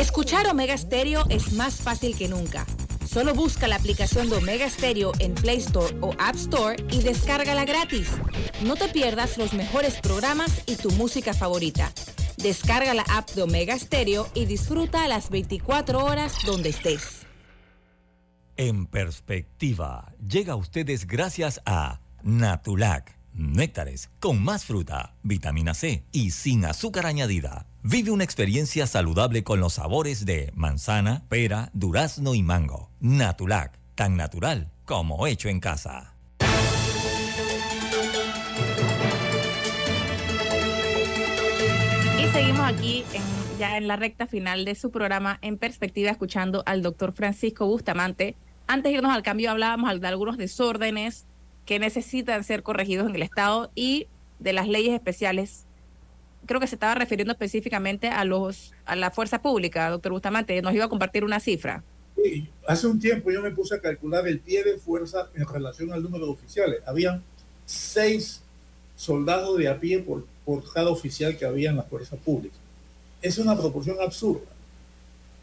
[0.00, 2.64] Escuchar Omega Stereo es más fácil que nunca.
[3.06, 7.66] Solo busca la aplicación de Omega Stereo en Play Store o App Store y descárgala
[7.66, 8.08] gratis.
[8.64, 11.92] No te pierdas los mejores programas y tu música favorita.
[12.38, 17.26] Descarga la app de Omega Stereo y disfruta las 24 horas donde estés.
[18.56, 26.30] En perspectiva, llega a ustedes gracias a Natulac, néctares con más fruta, vitamina C y
[26.30, 27.69] sin azúcar añadida.
[27.82, 32.90] Vive una experiencia saludable con los sabores de manzana, pera, durazno y mango.
[33.00, 36.14] Natulac, tan natural como hecho en casa.
[42.18, 43.04] Y seguimos aquí
[43.58, 48.36] ya en la recta final de su programa En Perspectiva, escuchando al doctor Francisco Bustamante.
[48.66, 51.24] Antes de irnos al cambio hablábamos de algunos desórdenes
[51.64, 54.06] que necesitan ser corregidos en el Estado y
[54.38, 55.66] de las leyes especiales
[56.50, 60.60] creo que se estaba refiriendo específicamente a los a la fuerza pública, doctor Bustamante.
[60.62, 61.84] Nos iba a compartir una cifra.
[62.16, 65.92] Sí, hace un tiempo yo me puse a calcular el pie de fuerza en relación
[65.92, 66.80] al número de oficiales.
[66.86, 67.22] Habían
[67.66, 68.42] seis
[68.96, 70.24] soldados de a pie por,
[70.74, 72.56] cada oficial que había en la fuerza pública.
[73.22, 74.50] Es una proporción absurda.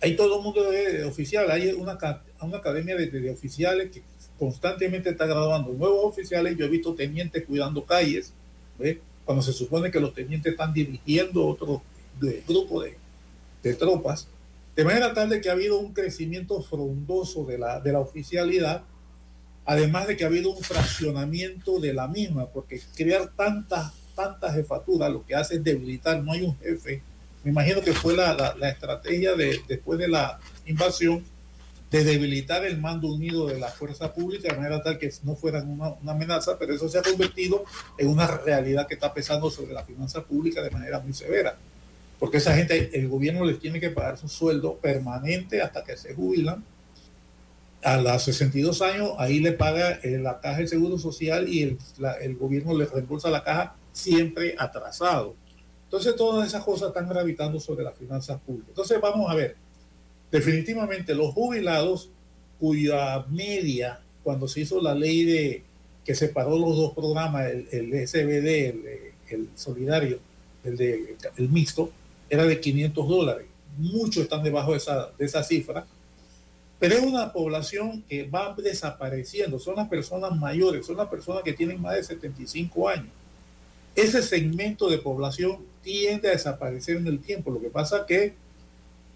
[0.02, 1.98] Hay todo el mundo de, oficial, hay una,
[2.42, 4.04] una academia de, de, oficiales que
[4.38, 6.58] constantemente está graduando nuevos oficiales.
[6.58, 8.34] Yo he visto tenientes cuidando calles,
[8.78, 9.00] ¿ve?
[9.28, 11.82] Cuando se supone que los tenientes están dirigiendo otro
[12.48, 12.96] grupo de,
[13.62, 14.26] de, tropas,
[14.74, 18.84] de manera tal de que ha habido un crecimiento frondoso de la, de la oficialidad,
[19.66, 25.12] además de que ha habido un fraccionamiento de la misma, porque crear tantas, tantas jefaturas
[25.12, 27.02] lo que hace es debilitar, no hay un jefe.
[27.44, 31.22] Me imagino que fue la, la, la estrategia de, después de la invasión
[31.90, 35.70] de debilitar el mando unido de la fuerza pública de manera tal que no fueran
[35.70, 37.64] una, una, amenaza, pero eso se ha convertido
[37.98, 41.58] en una realidad que está pesando sobre la finanza pública de manera muy severa.
[42.20, 46.14] Porque esa gente, el gobierno les tiene que pagar su sueldo permanente hasta que se
[46.14, 46.64] jubilan.
[47.84, 51.78] a los 62 años, ahí le paga eh, la caja el Seguro Social y el,
[52.22, 55.36] el gobierno le reembolsa la caja siempre atrasado.
[55.86, 58.70] Entonces todas esas cosas están gravitando sobre las finanzas públicas.
[58.70, 59.56] Entonces vamos a ver,
[60.32, 62.10] definitivamente los jubilados
[62.60, 65.64] cuya media, cuando se hizo la ley de
[66.04, 70.20] que separó los dos programas, el, el SBD, el, solidario,
[70.64, 71.92] el, de, el mixto,
[72.30, 73.46] era de 500 dólares.
[73.78, 75.86] Muchos están debajo de esa, de esa cifra
[76.80, 81.54] pero es una población que va desapareciendo, son las personas mayores, son las personas que
[81.54, 83.10] tienen más de 75 años.
[83.96, 87.50] Ese segmento de población tiende a desaparecer en el tiempo.
[87.50, 88.36] Lo que pasa que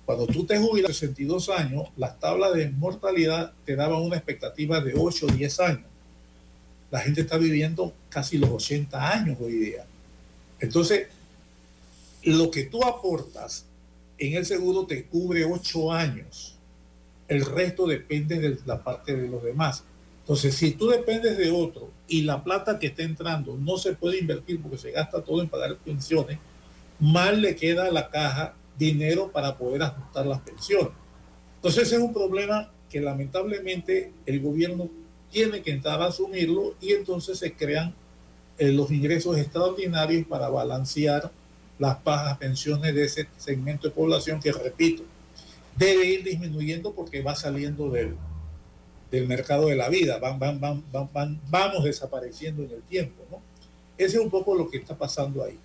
[0.05, 4.81] cuando tú te jubilas a 62 años, las tablas de mortalidad te daban una expectativa
[4.81, 5.85] de 8 o 10 años.
[6.89, 9.85] La gente está viviendo casi los 80 años hoy día.
[10.59, 11.07] Entonces,
[12.23, 13.65] lo que tú aportas
[14.17, 16.57] en el seguro te cubre 8 años
[17.31, 19.85] el resto depende de la parte de los demás.
[20.19, 24.19] Entonces, si tú dependes de otro y la plata que está entrando no se puede
[24.19, 26.39] invertir porque se gasta todo en pagar pensiones,
[26.99, 30.93] mal le queda a la caja dinero para poder ajustar las pensiones.
[31.55, 34.89] Entonces, ese es un problema que lamentablemente el gobierno
[35.31, 37.93] tiene que entrar a asumirlo y entonces se crean
[38.57, 41.31] eh, los ingresos extraordinarios para balancear
[41.77, 45.03] las bajas pensiones de ese segmento de población que, repito,
[45.77, 48.15] debe ir disminuyendo porque va saliendo del,
[49.11, 53.23] del mercado de la vida, van, van, van, van, vamos desapareciendo en el tiempo.
[53.29, 53.41] ¿no?
[53.97, 55.57] Ese es un poco lo que está pasando ahí.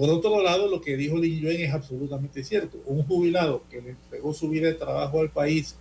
[0.00, 2.78] Por otro lado, lo que dijo Lin Yuen es absolutamente cierto.
[2.86, 5.76] Un jubilado que le entregó su vida de trabajo al país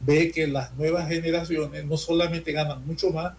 [0.00, 3.34] ve que las nuevas generaciones no solamente ganan mucho más,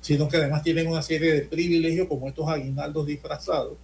[0.00, 3.76] sino que además tienen una serie de privilegios como estos aguinaldos disfrazados,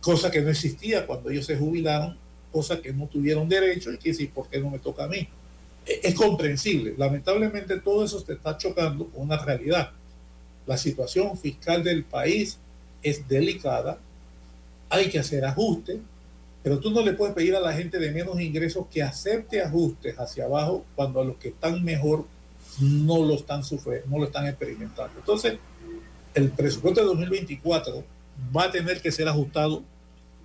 [0.00, 2.16] cosa que no existía cuando ellos se jubilaron
[2.52, 5.26] cosas que no tuvieron derecho y que sí, ¿por qué no me toca a mí?
[5.84, 6.94] E, es comprensible.
[6.96, 9.90] Lamentablemente todo eso te está chocando con una realidad.
[10.64, 12.60] La situación fiscal del país
[13.02, 13.98] es delicada,
[14.88, 15.98] hay que hacer ajustes,
[16.62, 20.18] pero tú no le puedes pedir a la gente de menos ingresos que acepte ajustes
[20.18, 22.26] hacia abajo cuando a los que están mejor
[22.80, 25.18] no lo están sufriendo, no lo están experimentando.
[25.18, 25.58] Entonces,
[26.34, 28.04] el presupuesto de 2024
[28.54, 29.82] va a tener que ser ajustado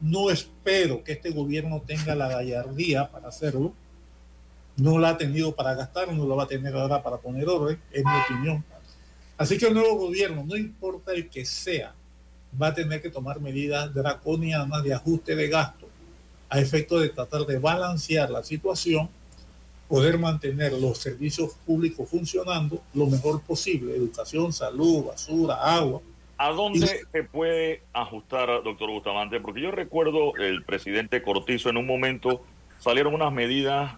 [0.01, 3.73] no espero que este gobierno tenga la gallardía para hacerlo.
[4.75, 7.79] No la ha tenido para gastar, no lo va a tener ahora para poner orden,
[7.91, 8.65] en mi opinión.
[9.37, 11.93] Así que el nuevo gobierno, no importa el que sea,
[12.59, 15.87] va a tener que tomar medidas draconianas de ajuste de gasto
[16.49, 19.09] a efecto de tratar de balancear la situación,
[19.87, 26.01] poder mantener los servicios públicos funcionando lo mejor posible, educación, salud, basura, agua,
[26.41, 29.39] ¿A dónde se puede ajustar, doctor Bustamante?
[29.39, 32.43] Porque yo recuerdo el presidente Cortizo en un momento
[32.79, 33.93] salieron unas medidas,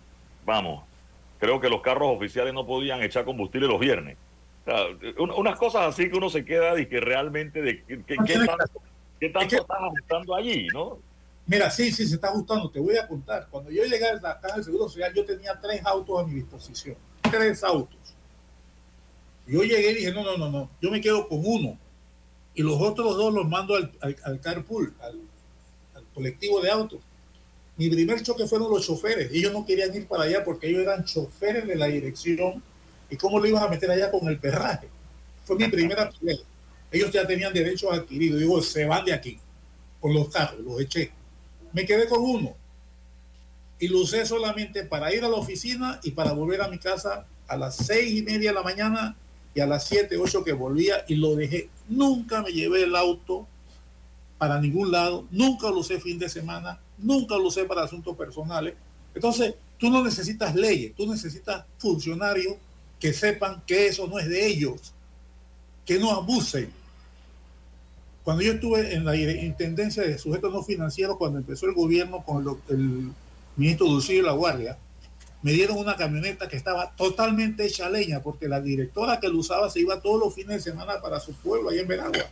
[0.45, 0.83] vamos,
[1.39, 4.17] creo que los carros oficiales no podían echar combustible los viernes.
[5.17, 7.97] Unas cosas así que uno se queda y que realmente de qué,
[8.45, 8.81] tanto,
[9.19, 10.99] estás ajustando allí, ¿no?
[11.45, 12.69] Mira, sí, sí, se está ajustando.
[12.69, 13.47] Te voy a contar.
[13.49, 16.35] Cuando yo llegué a la caja de seguro social, yo tenía tres autos a mi
[16.35, 16.95] disposición.
[17.29, 17.97] Tres autos.
[19.45, 20.69] Yo llegué y dije, no, no, no, no.
[20.81, 21.77] Yo me quedo con uno
[22.55, 23.91] y los otros dos los mando al,
[24.23, 25.19] al, carpool, al,
[26.13, 26.99] colectivo de autos.
[27.75, 29.31] Mi primer choque fueron los choferes.
[29.31, 32.63] Ellos no querían ir para allá porque ellos eran choferes de la dirección.
[33.13, 34.87] ¿Y cómo lo ibas a meter allá con el perraje?
[35.45, 36.39] Fue mi primera pelea.
[36.91, 38.39] Ellos ya tenían derechos adquiridos.
[38.39, 39.37] Digo, se van de aquí
[40.01, 41.11] con los carros, los eché.
[41.73, 42.55] Me quedé con uno
[43.77, 47.27] y lo usé solamente para ir a la oficina y para volver a mi casa
[47.47, 49.15] a las seis y media de la mañana
[49.53, 51.69] y a las 7, 8 que volvía y lo dejé.
[51.87, 53.45] Nunca me llevé el auto
[54.39, 58.73] para ningún lado, nunca lo usé fin de semana, nunca lo usé para asuntos personales.
[59.13, 62.55] Entonces, tú no necesitas leyes, tú necesitas funcionarios
[63.03, 64.93] que sepan que eso no es de ellos,
[65.85, 66.71] que no abusen.
[68.23, 72.61] Cuando yo estuve en la intendencia de sujetos no financieros, cuando empezó el gobierno con
[72.69, 73.11] el,
[73.57, 74.77] ministro Dulcillo La Guardia,
[75.41, 79.69] me dieron una camioneta que estaba totalmente hecha leña, porque la directora que lo usaba
[79.69, 82.29] se iba todos los fines de semana para su pueblo, ahí en Veragua,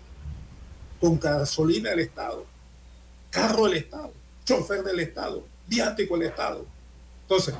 [1.02, 2.46] con gasolina del Estado,
[3.30, 4.14] carro del Estado,
[4.46, 6.66] chofer del Estado, viático del Estado.
[7.24, 7.56] Entonces,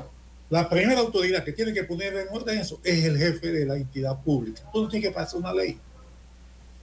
[0.52, 3.76] la primera autoridad que tiene que poner en orden eso es el jefe de la
[3.76, 4.62] entidad pública.
[4.72, 5.80] Tú no tienes que pasar una ley.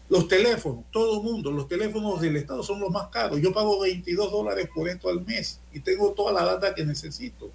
[0.08, 3.40] Los teléfonos, todo el mundo, los teléfonos del Estado son los más caros.
[3.40, 7.52] Yo pago 22 dólares por esto al mes y tengo toda la data que necesito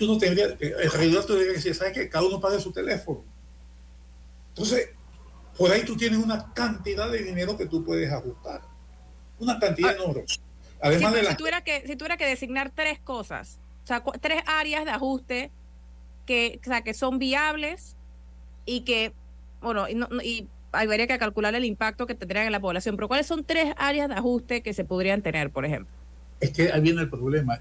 [0.00, 3.22] tú no tendrías, eh, el te debería decir, ¿sabes que Cada uno pague su teléfono.
[4.48, 4.88] Entonces,
[5.58, 8.62] por ahí tú tienes una cantidad de dinero que tú puedes ajustar.
[9.38, 10.24] Una cantidad ah, enorme.
[10.80, 11.30] Además si, de la...
[11.30, 13.58] si, tuviera que, si tuviera que designar tres cosas,
[13.90, 15.50] sea, tres áreas de ajuste
[16.26, 17.96] que, o sea, que son viables
[18.64, 19.12] y que,
[19.60, 23.08] bueno, y, no, y habría que calcular el impacto que tendrían en la población, pero
[23.08, 25.92] ¿cuáles son tres áreas de ajuste que se podrían tener, por ejemplo?
[26.40, 27.60] Es que ahí viene el problema.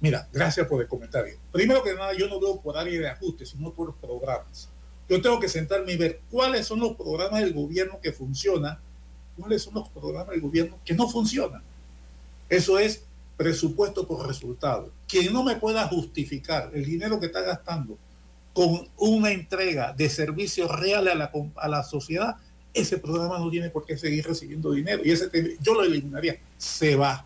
[0.00, 1.36] Mira, gracias por el comentario.
[1.50, 4.68] Primero que nada, yo no veo por área de ajuste, sino por programas.
[5.08, 8.78] Yo tengo que sentarme y ver cuáles son los programas del gobierno que funcionan,
[9.36, 11.62] cuáles son los programas del gobierno que no funcionan.
[12.48, 13.04] Eso es
[13.38, 14.92] presupuesto por resultado.
[15.06, 17.96] Quien no me pueda justificar el dinero que está gastando
[18.52, 22.36] con una entrega de servicios reales a la, a la sociedad,
[22.74, 25.02] ese programa no tiene por qué seguir recibiendo dinero.
[25.04, 25.30] Y ese
[25.60, 26.40] yo lo eliminaría.
[26.56, 27.24] Se va.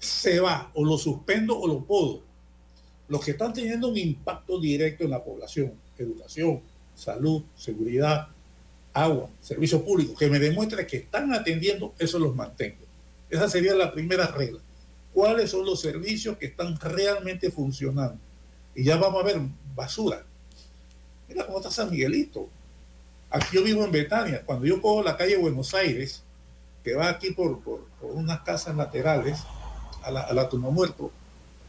[0.00, 0.72] Se va.
[0.74, 2.22] O lo suspendo o lo puedo.
[3.06, 6.60] Los que están teniendo un impacto directo en la población, educación,
[6.96, 8.28] salud, seguridad,
[8.92, 12.84] agua, servicios públicos, que me demuestre que están atendiendo, eso los mantengo.
[13.30, 14.60] Esa sería la primera regla.
[15.14, 18.18] ¿Cuáles son los servicios que están realmente funcionando?
[18.74, 19.40] Y ya vamos a ver
[19.74, 20.24] basura.
[21.28, 22.48] Mira cómo está San Miguelito.
[23.30, 24.42] Aquí yo vivo en Betania.
[24.44, 26.24] Cuando yo cojo la calle Buenos Aires,
[26.82, 29.38] que va aquí por, por, unas casas laterales
[30.02, 31.12] a la, a la tumba muerto,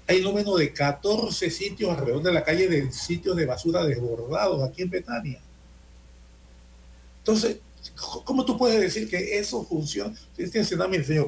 [0.07, 4.63] hay no menos de 14 sitios alrededor de la calle de sitios de basura desbordados
[4.63, 5.39] aquí en Betania.
[7.19, 7.59] Entonces,
[8.23, 10.15] ¿cómo tú puedes decir que eso funciona?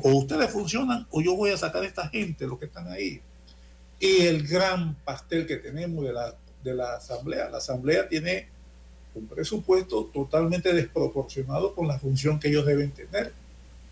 [0.04, 3.22] o ustedes funcionan o yo voy a sacar a esta gente, los que están ahí.
[4.00, 8.48] Y el gran pastel que tenemos de la, de la asamblea, la asamblea tiene
[9.16, 13.34] un presupuesto totalmente desproporcionado con la función que ellos deben tener.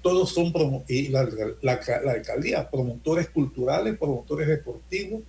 [0.01, 0.53] Todos son,
[0.87, 1.21] y la
[1.71, 5.23] alcaldía, promotores culturales, promotores deportivos,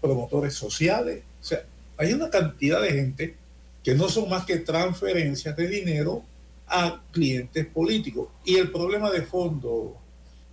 [0.00, 1.22] promotores sociales.
[1.40, 1.64] O sea,
[1.96, 3.36] hay una cantidad de gente
[3.82, 6.22] que no son más que transferencias de dinero
[6.70, 8.28] a clientes políticos.
[8.44, 9.96] Y el problema de fondo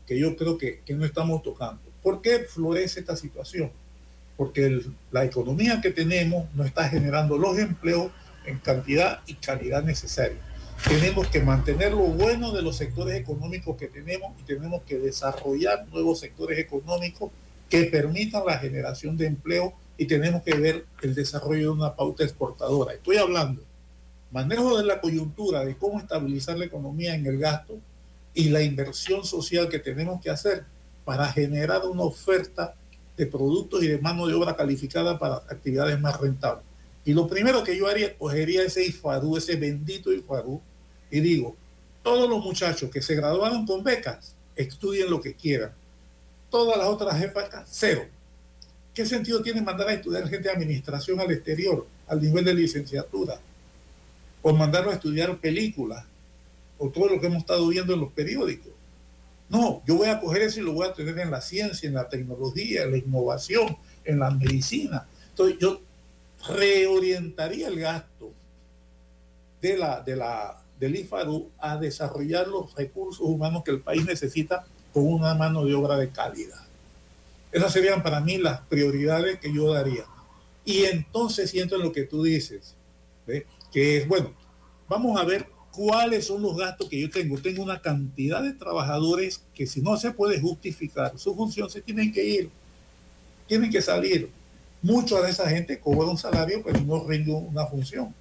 [0.06, 1.82] que yo creo que, que no estamos tocando.
[2.02, 3.72] ¿Por qué florece esta situación?
[4.38, 8.12] Porque la economía que tenemos no está generando los empleos
[8.46, 10.38] en cantidad y calidad necesaria.
[10.88, 15.88] Tenemos que mantener lo bueno de los sectores económicos que tenemos y tenemos que desarrollar
[15.88, 17.32] nuevos sectores económicos
[17.70, 22.24] que permitan la generación de empleo y tenemos que ver el desarrollo de una pauta
[22.24, 22.94] exportadora.
[22.94, 23.67] Estoy hablando
[24.32, 27.80] manejo de la coyuntura, de cómo estabilizar la economía en el gasto
[28.34, 30.66] y la inversión social que tenemos que hacer
[31.06, 32.76] para generar una oferta
[33.16, 36.64] de productos y de mano de obra calificada para actividades más rentables.
[37.04, 40.62] Y lo primero que yo haría, cogería ese IFARU, ese bendito IFARU,
[41.10, 41.56] y digo,
[42.04, 45.72] todos los muchachos que se graduaron con becas, estudien lo que quieran.
[46.50, 48.06] Todas las otras jefas, cero.
[48.94, 53.40] ¿Qué sentido tiene mandar a estudiar gente de administración al exterior, al nivel de licenciatura?
[54.48, 56.06] O mandarlo a estudiar películas,
[56.78, 58.72] o todo lo que hemos estado viendo en los periódicos.
[59.50, 61.96] No, yo voy a coger eso y lo voy a tener en la ciencia, en
[61.96, 63.76] la tecnología, en la innovación,
[64.06, 65.06] en la medicina.
[65.32, 65.82] Entonces yo
[66.48, 68.32] reorientaría el gasto
[69.62, 74.66] de la, de la, del IFARU a desarrollar los recursos humanos que el país necesita
[74.94, 76.66] con una mano de obra de calidad.
[77.52, 80.06] Esas serían para mí las prioridades que yo daría.
[80.64, 82.76] Y entonces siento en lo que tú dices,
[83.72, 84.34] que es, bueno,
[84.88, 87.38] vamos a ver cuáles son los gastos que yo tengo.
[87.38, 92.12] Tengo una cantidad de trabajadores que si no se puede justificar su función, se tienen
[92.12, 92.50] que ir,
[93.48, 94.30] tienen que salir.
[94.82, 98.14] Mucha de esa gente cobra un salario, pero no rinde una función.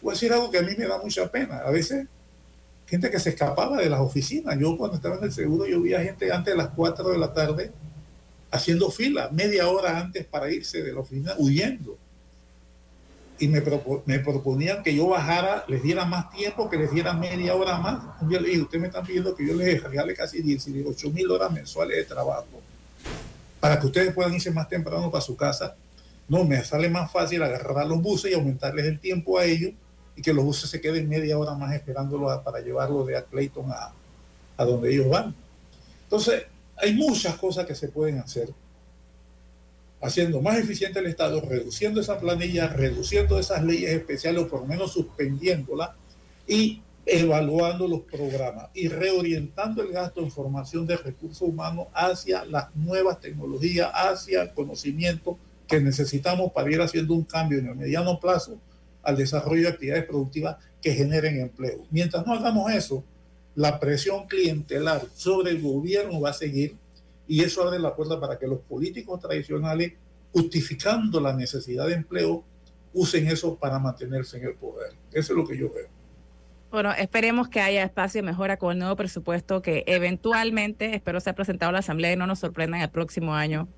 [0.00, 1.58] Voy a decir algo que a mí me da mucha pena.
[1.58, 2.06] A veces,
[2.86, 4.58] gente que se escapaba de las oficinas.
[4.58, 7.32] Yo cuando estaba en el seguro, yo vi gente antes de las 4 de la
[7.32, 7.72] tarde
[8.50, 11.96] haciendo fila, media hora antes para irse de la oficina, huyendo.
[13.42, 13.62] Y me,
[14.06, 18.04] me proponían que yo bajara, les diera más tiempo, que les diera media hora más.
[18.28, 21.50] Día le dije, usted me está pidiendo que yo les regale casi 18 mil horas
[21.50, 22.62] mensuales de trabajo
[23.58, 25.76] para que ustedes puedan irse más temprano para su casa
[26.28, 29.72] no, me sale más fácil agarrar los buses y aumentarles el tiempo a ellos
[30.16, 33.92] y que los buses se queden media hora más esperándolos para llevarlo de Clayton a,
[34.56, 35.34] a donde ellos van.
[36.04, 36.44] Entonces,
[36.76, 38.48] hay muchas cosas que se pueden hacer
[40.02, 44.66] haciendo más eficiente el Estado, reduciendo esa planilla, reduciendo esas leyes especiales o por lo
[44.66, 45.90] menos suspendiéndolas
[46.46, 52.74] y evaluando los programas y reorientando el gasto en formación de recursos humanos hacia las
[52.74, 55.38] nuevas tecnologías, hacia el conocimiento
[55.68, 58.58] que necesitamos para ir haciendo un cambio en el mediano plazo
[59.02, 61.86] al desarrollo de actividades productivas que generen empleo.
[61.90, 63.04] Mientras no hagamos eso,
[63.54, 66.76] la presión clientelar sobre el gobierno va a seguir
[67.26, 69.94] y eso abre la puerta para que los políticos tradicionales,
[70.32, 72.44] justificando la necesidad de empleo,
[72.92, 74.92] usen eso para mantenerse en el poder.
[75.12, 75.88] Eso es lo que yo veo.
[76.70, 81.34] Bueno, esperemos que haya espacio de mejora con el nuevo presupuesto que eventualmente, espero sea
[81.34, 83.68] presentado a la Asamblea y no nos sorprenda en el próximo año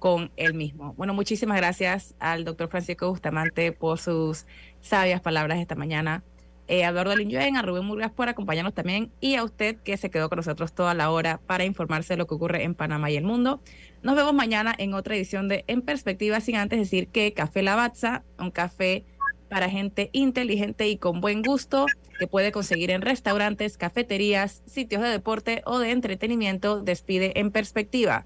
[0.00, 0.94] con el mismo.
[0.94, 4.46] Bueno, muchísimas gracias al doctor Francisco Bustamante por sus
[4.80, 6.24] sabias palabras esta mañana.
[6.66, 10.10] Eh, a Eduardo Linyuen, a Rubén Murgas por acompañarnos también y a usted que se
[10.10, 13.16] quedó con nosotros toda la hora para informarse de lo que ocurre en Panamá y
[13.16, 13.60] el mundo.
[14.02, 18.22] Nos vemos mañana en otra edición de En Perspectiva, sin antes decir que Café Lavazza,
[18.38, 19.04] un café
[19.50, 21.86] para gente inteligente y con buen gusto
[22.18, 28.24] que puede conseguir en restaurantes, cafeterías, sitios de deporte o de entretenimiento, despide en perspectiva.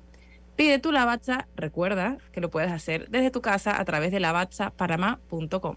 [0.54, 5.76] Pide tu Lavazza, recuerda que lo puedes hacer desde tu casa a través de lavazzapanamá.com.